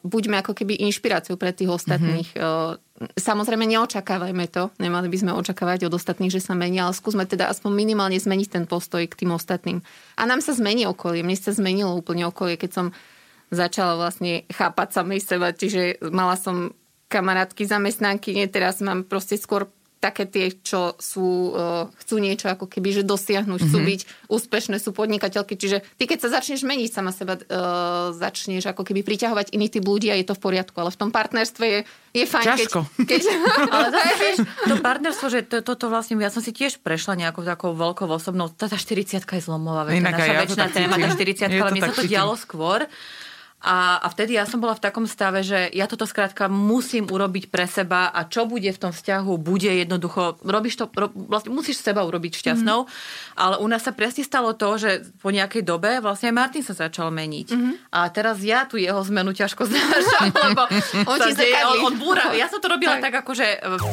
[0.06, 2.30] buďme ako keby inšpiráciou pre tých ostatných.
[2.38, 3.18] Mm-hmm.
[3.18, 7.50] Samozrejme neočakávajme to, nemali by sme očakávať od ostatných, že sa menia, ale skúsme teda
[7.50, 9.82] aspoň minimálne zmeniť ten postoj k tým ostatným.
[10.20, 12.86] A nám sa zmení okolie, mne sa zmenilo úplne okolie, keď som
[13.50, 16.76] začala vlastne chápať samej seba, čiže mala som
[17.10, 22.72] kamarátky, zamestnanky, nie teraz mám proste skôr také tie, čo sú, uh, chcú niečo ako
[22.72, 25.60] keby, že dosiahnuť, chcú byť úspešné, sú podnikateľky.
[25.60, 29.84] Čiže ty, keď sa začneš meniť sama seba, uh, začneš ako keby priťahovať iný typ
[29.84, 30.76] ľudí a je to v poriadku.
[30.80, 31.80] Ale v tom partnerstve je,
[32.16, 32.80] je fajn, Ťažko.
[32.96, 33.08] keď...
[33.12, 33.22] keď
[33.76, 37.76] Ale vieš, to partnerstvo, že to, toto vlastne, ja som si tiež prešla nejakou takou
[37.76, 41.10] veľkou osobnou, tá, tá 40 je zlomová, Inak naša ja to väčšina tak téma, tá
[41.12, 41.36] cítim.
[41.36, 42.80] 40 Je ale to mne sa to dialo skôr.
[43.60, 47.52] A, a vtedy ja som bola v takom stave, že ja toto skrátka musím urobiť
[47.52, 51.84] pre seba a čo bude v tom vzťahu, bude jednoducho, robíš to, ro, vlastne musíš
[51.84, 52.90] seba urobiť šťastnou, mm.
[53.36, 56.72] ale u nás sa presne stalo to, že po nejakej dobe vlastne aj Martin sa
[56.72, 57.48] začal meniť.
[57.52, 57.74] Mm.
[57.92, 60.64] A teraz ja tu jeho zmenu ťažko znášam, lebo
[61.12, 62.32] On sa deje- on, on búra.
[62.38, 63.12] Ja som to robila Tak.
[63.12, 63.48] tak, akože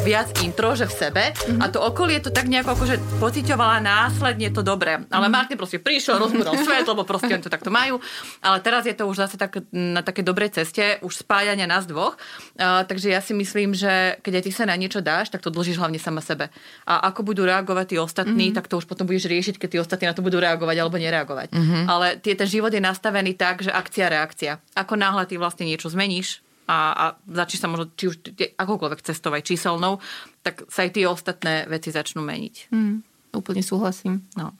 [0.07, 1.25] viac intro, že v sebe
[1.59, 5.03] a to okolie to tak nejako akože pociťovala následne to dobré.
[5.11, 7.99] Ale Martin proste prišiel, rozbúral svet, lebo proste oni to takto majú.
[8.45, 12.17] Ale teraz je to už zase tak, na také dobrej ceste, už spájania nás dvoch.
[12.57, 15.53] Uh, takže ja si myslím, že keď aj ty sa na niečo dáš, tak to
[15.53, 16.49] dlžíš hlavne sama sebe.
[16.89, 20.07] A ako budú reagovať tí ostatní, tak to už potom budeš riešiť, keď tí ostatní
[20.09, 21.49] na to budú reagovať alebo nereagovať.
[21.87, 24.59] Ale tie, ten život je nastavený tak, že akcia, reakcia.
[24.75, 28.17] Ako náhle ty vlastne niečo zmeníš, a, a začneš sa možno, či už
[28.59, 30.03] akokoľvek cestovať číselnou,
[30.43, 32.75] tak sa aj tie ostatné veci začnú meniť.
[32.75, 33.07] Mm,
[33.39, 34.27] úplne súhlasím.
[34.35, 34.51] No.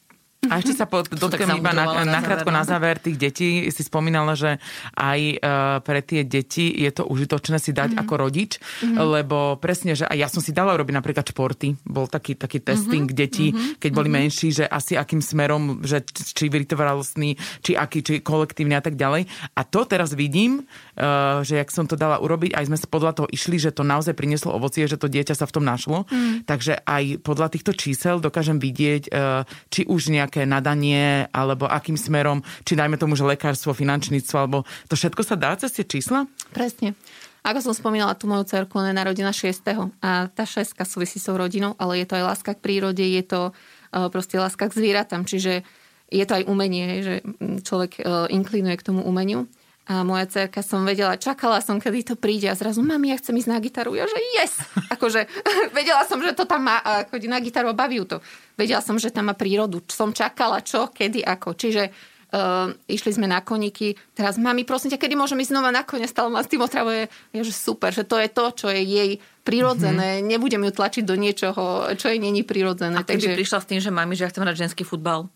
[0.47, 3.51] A ešte sa pod, dotknem iba na, zamudrovala na nakrátko záver, na záver tých detí.
[3.75, 4.63] Si spomínala, že
[4.95, 8.03] aj uh, pre tie deti je to užitočné si dať mm-hmm.
[8.07, 8.97] ako rodič, mm-hmm.
[9.01, 11.83] lebo presne, že aj ja som si dala robiť napríklad športy.
[11.83, 13.23] Bol taký, taký testing mm-hmm.
[13.27, 13.51] detí,
[13.83, 14.23] keď boli mm-hmm.
[14.23, 19.27] menší, že asi akým smerom, že či vytrvalostný, či aký, či kolektívny a tak ďalej.
[19.59, 23.29] A to teraz vidím, uh, že jak som to dala urobiť, aj sme podľa toho
[23.35, 26.07] išli, že to naozaj prinieslo ovocie, že to dieťa sa v tom našlo.
[26.07, 26.47] Mm.
[26.47, 29.43] Takže aj podľa týchto čísel dokážem vidieť, uh,
[29.75, 34.99] či už nejaké nadanie, alebo akým smerom, či dajme tomu, že lekárstvo, finančníctvo, alebo to
[34.99, 36.27] všetko sa dá cez tie čísla?
[36.51, 36.99] Presne.
[37.47, 40.03] Ako som spomínala, tú moju cerku, je narodená 6.
[40.03, 43.23] A tá šestka súvisí s tou rodinou, ale je to aj láska k prírode, je
[43.23, 45.63] to uh, proste láska k zvieratám, čiže
[46.11, 47.15] je to aj umenie, že
[47.63, 49.47] človek uh, inklinuje k tomu umeniu.
[49.87, 53.39] A moja cerka som vedela, čakala som, kedy to príde a zrazu, mami, ja chcem
[53.39, 53.95] ísť na gitaru.
[53.95, 54.59] Ja, že yes!
[54.91, 55.31] Akože
[55.79, 58.19] vedela som, že to tam má, a chodí na gitaru a baví to.
[58.59, 59.79] Vedela som, že tam má prírodu.
[59.87, 61.55] Som čakala, čo, kedy, ako.
[61.55, 63.95] Čiže Uh, išli sme na koníky.
[64.11, 66.11] Teraz, mami, prosím ťa, kedy môžeme ísť znova na kone?
[66.11, 67.07] Stále ma s tým otravuje.
[67.31, 69.11] Je, že super, že to je to, čo je jej
[69.47, 70.19] prirodzené.
[70.19, 70.29] Mm-hmm.
[70.35, 72.99] Nebudem ju tlačiť do niečoho, čo jej není prirodzené.
[72.99, 75.31] A keby Takže prišla s tým, že mami, že ja chcem hrať ženský futbal.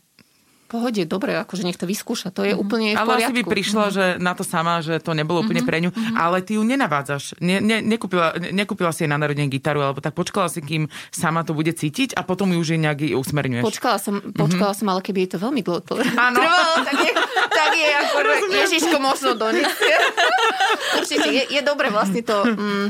[0.70, 2.30] Pohode, dobre, akože nech to vyskúša.
[2.30, 3.26] To je úplne v Ale poriadku.
[3.26, 6.54] asi by prišla že na to sama, že to nebolo úplne pre ňu, ale ty
[6.54, 7.42] ju nenavádzaš.
[7.42, 10.87] Ne, ne, nekúpila, ne- nekúpila si jej na narodenie gitaru, alebo tak počkala si, kým
[11.11, 13.66] sama to bude cítiť a potom ju už nejak usmerňuješ.
[13.66, 15.83] Počkala som, počkala som, ale keby je to veľmi dlho
[16.14, 16.38] Áno.
[16.46, 17.12] trvalo, tak je,
[17.50, 18.16] tak je ako
[18.54, 19.80] Ježiško možno doniesť.
[21.02, 22.87] Určite, je, je dobre vlastne to mm,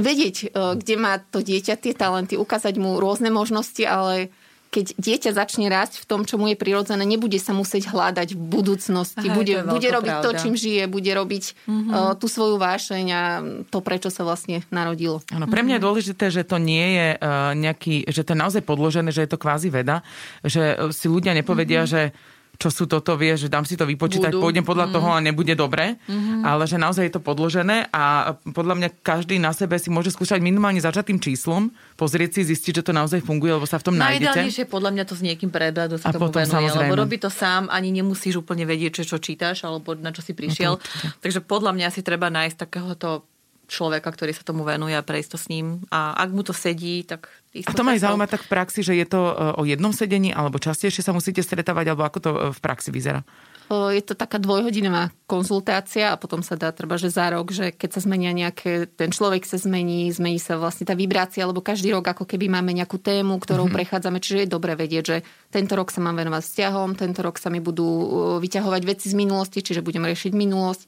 [0.00, 0.46] vedieť, e,
[0.80, 4.32] kde má to dieťa tie talenty, ukázať mu rôzne možnosti, ale
[4.72, 8.40] keď dieťa začne rásť v tom, čo mu je prirodzené, nebude sa musieť hľadať v
[8.40, 9.28] budúcnosti.
[9.28, 10.40] Aha, bude, to bude robiť to, pravda.
[10.40, 11.92] čím žije, bude robiť mm-hmm.
[11.92, 13.22] uh, tú svoju vášeň a
[13.68, 15.20] to, prečo sa vlastne narodilo.
[15.28, 18.64] Áno, pre mňa je dôležité, že to nie je uh, nejaký, že to je naozaj
[18.64, 20.00] podložené, že je to kvázi veda,
[20.40, 21.92] že uh, si ľudia nepovedia, mm-hmm.
[21.92, 24.46] že čo sú toto, vieš, že dám si to vypočítať, Budú.
[24.46, 25.98] pôjdem podľa toho a nebude dobre,
[26.46, 30.38] ale že naozaj je to podložené a podľa mňa každý na sebe si môže skúšať
[30.38, 33.96] minimálne začať tým číslom, pozrieť si, zistiť, že to naozaj funguje, lebo sa v tom
[33.98, 34.30] nájdete.
[34.30, 36.86] Najideálnejšie podľa mňa to s niekým prebrať, kto sa A tomu potom venuje, samozrejme.
[36.86, 40.30] lebo robí to sám, ani nemusíš úplne vedieť, čo, čo čítaš, alebo na čo si
[40.36, 40.78] prišiel.
[41.18, 43.26] Takže podľa mňa si treba nájsť takéhoto
[43.72, 45.80] človeka, ktorý sa tomu venuje a prejsť to s ním.
[45.88, 47.32] A ak mu to sedí, tak...
[47.56, 50.28] A to ma aj zaujíma tak v praxi, že je to e, o jednom sedení,
[50.36, 53.24] alebo častejšie sa musíte stretávať, alebo ako to e, v praxi vyzerá?
[53.72, 57.90] je to taká dvojhodinová konzultácia a potom sa dá treba, že za rok, že keď
[57.96, 62.04] sa zmenia nejaké, ten človek sa zmení, zmení sa vlastne tá vibrácia, lebo každý rok
[62.04, 63.76] ako keby máme nejakú tému, ktorou mm-hmm.
[63.80, 65.16] prechádzame, čiže je dobre vedieť, že
[65.48, 68.04] tento rok sa mám venovať vzťahom, tento rok sa mi budú uh,
[68.42, 70.82] vyťahovať veci z minulosti, čiže budem riešiť minulosť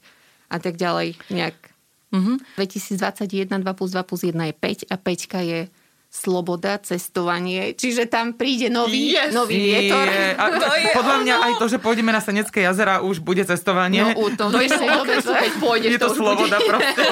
[0.53, 1.17] a tak ďalej.
[1.33, 1.74] Nejak.
[2.15, 2.37] Mm-hmm.
[2.55, 5.59] 2021 2 plus 2 plus 1 je 5 a 5 je
[6.15, 9.35] sloboda, cestovanie, čiže tam príde nový, yes.
[9.35, 10.07] nový vietor.
[10.07, 10.27] Je.
[10.39, 14.15] A to je podľa mňa aj to, že pôjdeme na Senecké jazera, už bude cestovanie.
[14.15, 14.71] No, to, to dobre,
[15.27, 16.67] keď pôjdeš, je to, to sloboda bude.
[16.71, 17.03] proste.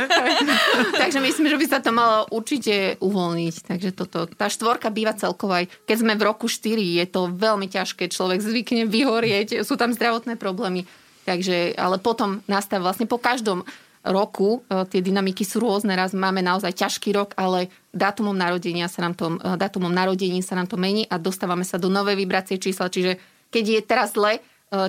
[1.03, 3.55] Takže myslím, že by sa to malo určite uvoľniť.
[3.67, 5.67] Takže toto, tá štvorka býva celková.
[5.67, 8.07] Keď sme v roku 4, je to veľmi ťažké.
[8.07, 10.87] Človek zvykne vyhorieť, sú tam zdravotné problémy.
[11.23, 13.63] Takže, ale potom nastáva vlastne po každom
[14.03, 14.61] roku.
[14.67, 15.95] E, tie dynamiky sú rôzne.
[15.95, 20.59] Raz máme naozaj ťažký rok, ale dátumom narodenia sa nám to, e, dátumom narodení sa
[20.59, 22.91] nám to mení a dostávame sa do novej vibrácie čísla.
[22.91, 23.17] Čiže
[23.49, 24.41] keď je teraz zle, e,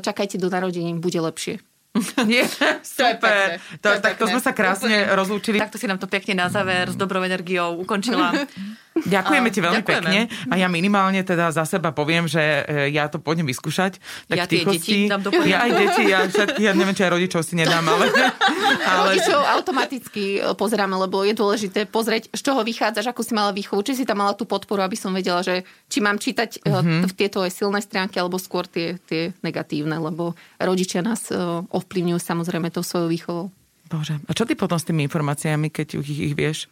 [0.03, 1.63] čakajte do narodení, bude lepšie.
[2.29, 2.43] Nie,
[2.83, 3.63] super.
[3.79, 5.15] To, to, to tak to sme sa krásne Úplne.
[5.15, 5.57] rozlúčili.
[5.63, 8.35] Takto si nám to pekne na záver s dobrou energiou ukončila.
[8.95, 10.07] Ďakujeme ti veľmi ďakujeme.
[10.07, 13.99] pekne a ja minimálne teda za seba poviem, že e, ja to pôjdem vyskúšať.
[14.31, 17.11] Tak ja tie deti dám do Ja aj deti, ja, všetky, ja neviem, či aj
[17.11, 18.07] rodičov si nedám, ale...
[18.95, 19.19] ale...
[19.19, 23.83] Rodičov automaticky e, pozeráme, lebo je dôležité pozrieť, z čoho vychádzaš, ako si mala výchovu,
[23.83, 27.11] či si tam mala tú podporu, aby som vedela, že či mám čítať mm-hmm.
[27.19, 31.35] tieto aj silné stránky, alebo skôr tie, tie negatívne, lebo rodičia nás
[31.67, 33.47] ovplyvňujú samozrejme tou svojou výchovou.
[33.91, 36.71] Bože, a čo ty potom s tými informáciami, keď ich, ich vieš?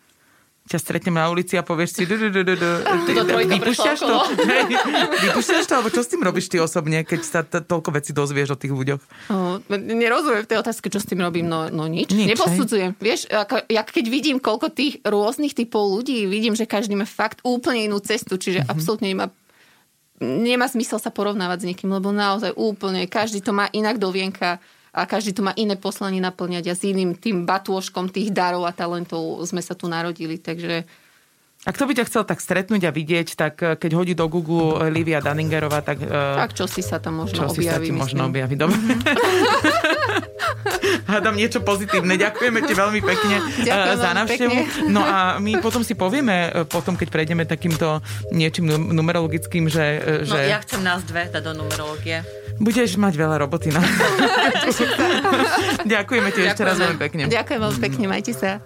[0.62, 2.02] Ťa stretnem na ulici a povieš si
[3.58, 4.16] vypúšťaš to?
[5.26, 5.72] vypúšťaš to?
[5.74, 9.02] Alebo čo s tým robíš ty osobne, keď sa toľko vecí dozvieš o tých ľuďoch?
[9.34, 11.50] O, nerozumiem v tej otázke, čo s tým robím.
[11.50, 12.14] No, no nič.
[12.14, 12.94] nič Neposudzujem.
[13.02, 17.42] Vieš, ako, jak keď vidím, koľko tých rôznych typov ľudí, vidím, že každý má fakt
[17.42, 18.72] úplne inú cestu, čiže mm-hmm.
[18.72, 19.26] absolútne nemá
[20.22, 24.62] nemá zmysel sa porovnávať s niekým, lebo naozaj úplne každý to má inak do vienka
[24.92, 28.76] a každý tu má iné poslanie naplňať a s iným tým batôžkom tých darov a
[28.76, 30.84] talentov sme sa tu narodili, takže
[31.62, 34.90] a kto by ťa chcel tak stretnúť a vidieť, tak eh, keď hodí do Google
[34.90, 36.02] Livia Dunningerová, tak...
[36.02, 38.82] Uh, tak čo si sa tam možno čo objaví, si sa ti možno objaví, dobre.
[41.06, 42.18] Hádam niečo pozitívne.
[42.18, 44.58] Ďakujeme ti veľmi pekne eh, Ďakujem za návštevu.
[44.90, 48.02] No a my potom si povieme, potom keď prejdeme takýmto
[48.34, 50.02] niečím numerologickým, že...
[50.26, 50.34] že...
[50.34, 52.41] No ja chcem nás dve dať do numerológie.
[52.62, 53.74] Budeš mať veľa roboty.
[53.74, 53.82] No.
[55.92, 57.22] Ďakujeme ti ešte raz veľmi pekne.
[57.26, 58.62] Ďakujem veľmi pekne, majte sa.